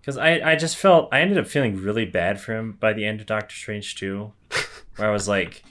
[0.00, 3.04] because I I just felt I ended up feeling really bad for him by the
[3.04, 4.32] end of Doctor Strange two,
[4.96, 5.62] where I was like,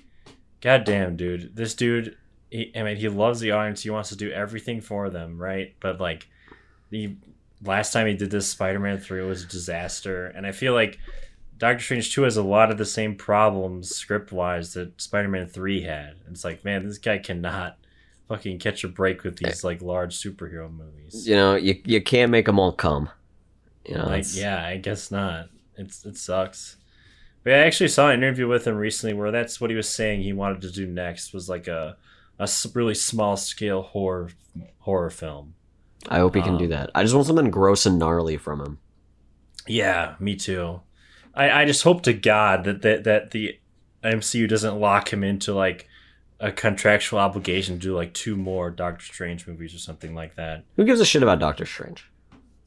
[0.61, 2.15] God damn, dude, this dude.
[2.49, 3.83] He, I mean, he loves the audience.
[3.83, 5.75] He wants to do everything for them, right?
[5.79, 6.27] But like,
[6.89, 7.15] the
[7.63, 10.99] last time he did this, Spider Man three was a disaster, and I feel like
[11.57, 15.47] Doctor Strange two has a lot of the same problems script wise that Spider Man
[15.47, 16.15] three had.
[16.29, 17.77] It's like, man, this guy cannot
[18.27, 21.27] fucking catch a break with these like large superhero movies.
[21.27, 23.09] You know, you you can't make them all come.
[23.85, 25.49] You know, Like, yeah, I guess not.
[25.77, 26.77] It's it sucks.
[27.43, 30.23] But I actually saw an interview with him recently where that's what he was saying
[30.23, 31.95] he wanted to do next was like a
[32.39, 34.29] a really small scale horror
[34.79, 35.53] horror film.
[36.09, 36.91] I hope he can do Um, that.
[36.93, 38.77] I just want something gross and gnarly from him.
[39.67, 40.81] Yeah, me too.
[41.33, 43.59] I, I just hope to God that, that that the
[44.03, 45.87] MCU doesn't lock him into like
[46.39, 50.63] a contractual obligation to do like two more Doctor Strange movies or something like that.
[50.75, 52.09] Who gives a shit about Doctor Strange?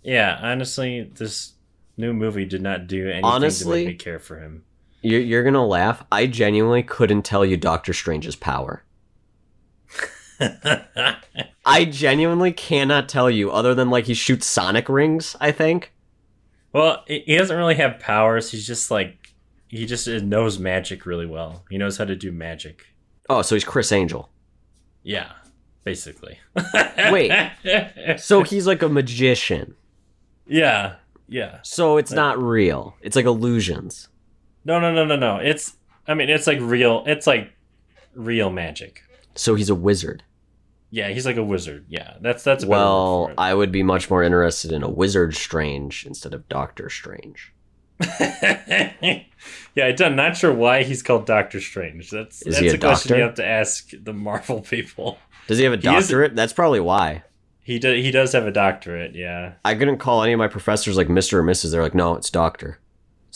[0.03, 1.53] Yeah, honestly, this
[1.97, 4.65] new movie did not do anything Honestly- to make me care for him.
[5.01, 6.05] You're, you're gonna laugh.
[6.11, 8.83] I genuinely couldn't tell you Doctor Strange's power.
[11.65, 15.37] I genuinely cannot tell you, other than like he shoots sonic rings.
[15.41, 15.93] I think.
[16.73, 18.51] well, he doesn't really have powers.
[18.51, 19.35] He's just like
[19.69, 21.65] he just knows magic really well.
[21.71, 22.87] He knows how to do magic.
[23.29, 24.31] Oh, so he's Criss Angel.
[25.03, 25.33] Yeah,
[25.85, 26.39] basically.
[27.11, 27.31] Wait.
[28.19, 29.75] So he's like a magician.
[30.47, 30.97] yeah,
[31.29, 31.59] yeah.
[31.63, 32.97] So it's not real.
[33.03, 34.09] It's like illusions.
[34.65, 35.37] No, no, no, no, no.
[35.37, 37.05] It's I mean, it's like real.
[37.07, 37.53] It's like
[38.15, 39.03] real magic.
[39.35, 40.25] So he's a wizard.
[40.91, 41.85] Yeah, he's like a wizard.
[41.89, 46.33] Yeah, that's that's Well, I would be much more interested in a wizard Strange instead
[46.35, 47.53] of Doctor Strange.
[48.21, 49.23] yeah,
[50.01, 52.11] I'm not sure why he's called Doctor Strange.
[52.11, 55.19] That's Is that's a a question you have to ask the Marvel people.
[55.47, 56.37] Does he have a He is- doctorate?
[56.37, 57.25] That's probably why.
[57.63, 57.97] He does.
[58.03, 59.15] He does have a doctorate.
[59.15, 59.55] Yeah.
[59.63, 61.35] I couldn't call any of my professors like Mr.
[61.35, 61.73] or Mrs.
[61.73, 62.79] They're like, no, it's doctor.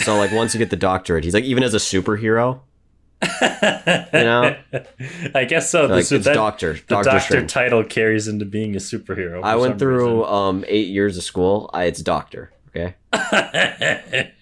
[0.01, 2.61] So like once you get the doctorate, he's like even as a superhero,
[3.23, 4.57] know?
[5.35, 5.86] I guess so.
[5.86, 9.43] like, The- it's that- doctor, The Doctor doctor title carries into being a superhero.
[9.43, 11.70] I went through um eight years of school.
[11.73, 12.53] I, it's doctor.
[12.74, 12.94] Okay.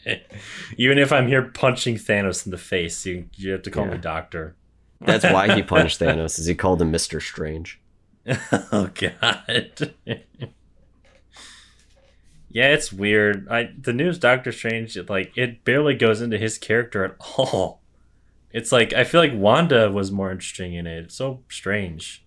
[0.76, 3.92] Even if I'm here punching Thanos in the face, you, you have to call Yeah.
[3.92, 4.54] me doctor.
[5.00, 6.38] That's why he punched Thanos.
[6.38, 7.80] Is he called him Mister Strange?
[8.70, 9.94] oh god.
[12.48, 13.48] yeah, it's weird.
[13.48, 17.79] I the news Doctor Strange like it barely goes into his character at all.
[18.52, 21.04] It's like I feel like Wanda was more interesting in it.
[21.04, 22.24] It's so strange.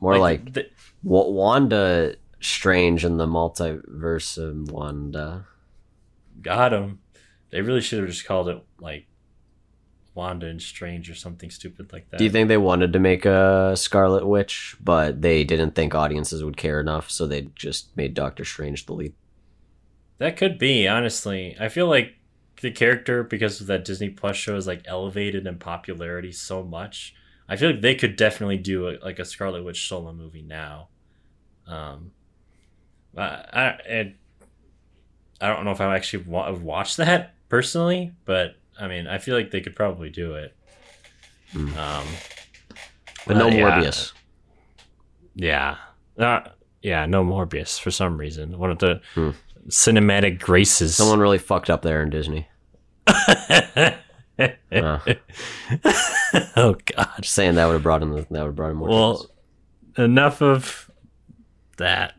[0.00, 0.68] More like, the-
[1.02, 5.46] Wa- Wanda Strange in the multiverse of Wanda.
[6.42, 6.98] got him.
[7.50, 9.06] They really should have just called it like
[10.14, 12.18] Wanda and Strange or something stupid like that.
[12.18, 16.42] Do you think they wanted to make a Scarlet Witch, but they didn't think audiences
[16.42, 19.14] would care enough, so they just made Doctor Strange the lead?
[20.18, 21.56] That could be, honestly.
[21.60, 22.14] I feel like
[22.62, 27.14] the character, because of that Disney Plus show, is like elevated in popularity so much.
[27.48, 30.88] I feel like they could definitely do a, like a Scarlet Witch solo movie now.
[31.66, 32.12] Um,
[33.16, 33.22] I,
[33.52, 34.14] I,
[35.40, 39.36] I don't know if I actually wa- watched that personally, but I mean, I feel
[39.36, 40.56] like they could probably do it.
[41.52, 41.76] Hmm.
[41.76, 42.06] Um,
[43.26, 43.80] But no Uh, yeah.
[43.80, 44.12] Morbius.
[45.34, 45.76] yeah.
[46.18, 46.40] Uh,
[46.82, 48.58] yeah, no Morbius for some reason.
[48.58, 49.30] One of the Hmm.
[49.68, 50.96] cinematic graces.
[50.96, 52.48] Someone really fucked up there in Disney.
[53.06, 53.90] Uh,
[56.56, 57.08] oh god.
[57.20, 58.14] just saying that would have brought him.
[58.14, 58.88] that would have brought him more.
[58.88, 59.30] Well,
[59.98, 60.90] enough of
[61.76, 62.14] that.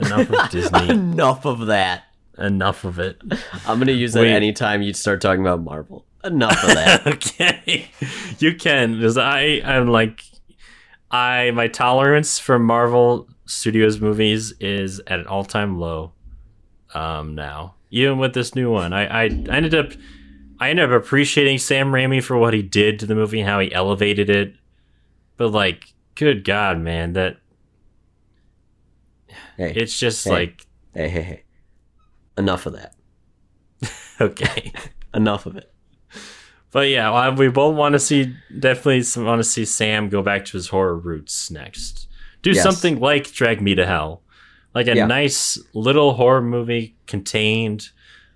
[0.00, 0.90] Enough of Disney.
[0.90, 2.04] enough of that.
[2.38, 3.20] enough of it.
[3.66, 4.34] I'm gonna use that Wait.
[4.34, 6.04] anytime you start talking about Marvel.
[6.22, 7.06] Enough of that.
[7.06, 7.88] okay,
[8.38, 10.22] you can because I I'm like
[11.10, 16.12] I my tolerance for Marvel Studios movies is at an all time low.
[16.94, 19.92] Um, now even with this new one, I, I I ended up
[20.58, 23.60] I ended up appreciating Sam Raimi for what he did to the movie and how
[23.60, 24.54] he elevated it.
[25.36, 27.36] But like, good God, man, that
[29.56, 30.30] hey, it's just Hey.
[30.30, 31.42] like hey, hey, hey.
[32.38, 32.94] Enough of that.
[34.20, 34.72] okay.
[35.14, 35.72] Enough of it.
[36.72, 40.44] But yeah, well, we both want to see definitely want to see Sam go back
[40.46, 42.08] to his horror roots next.
[42.42, 42.62] Do Yes.
[42.62, 44.22] something like Drag Me to Hell,
[44.76, 45.06] like a Yeah.
[45.06, 47.88] nice little horror movie contained.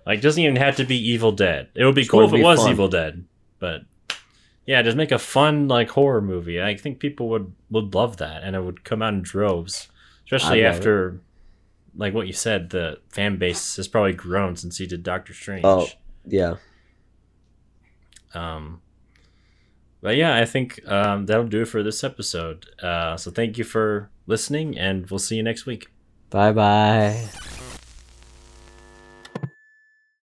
[0.07, 1.69] Like doesn't even have to be Evil Dead.
[1.75, 2.71] It would be Just cool if it was fun.
[2.71, 3.23] Evil Dead,
[3.59, 3.83] but
[4.65, 6.59] yeah, just make a fun like horror movie.
[6.61, 9.87] I think people would would love that, and it would come out in droves,
[10.25, 10.75] especially I'd it.
[10.75, 11.21] after.
[11.93, 15.65] Like what you said, the fan base has probably grown since he did Doctor Strange.
[15.65, 15.87] Oh,
[16.25, 16.55] yeah.
[18.33, 18.81] Um,
[20.01, 22.65] but yeah, I think um, that'll do it for this episode.
[22.81, 25.87] Uh, so thank you for listening, and we'll see you next week.
[26.31, 27.13] 拜拜。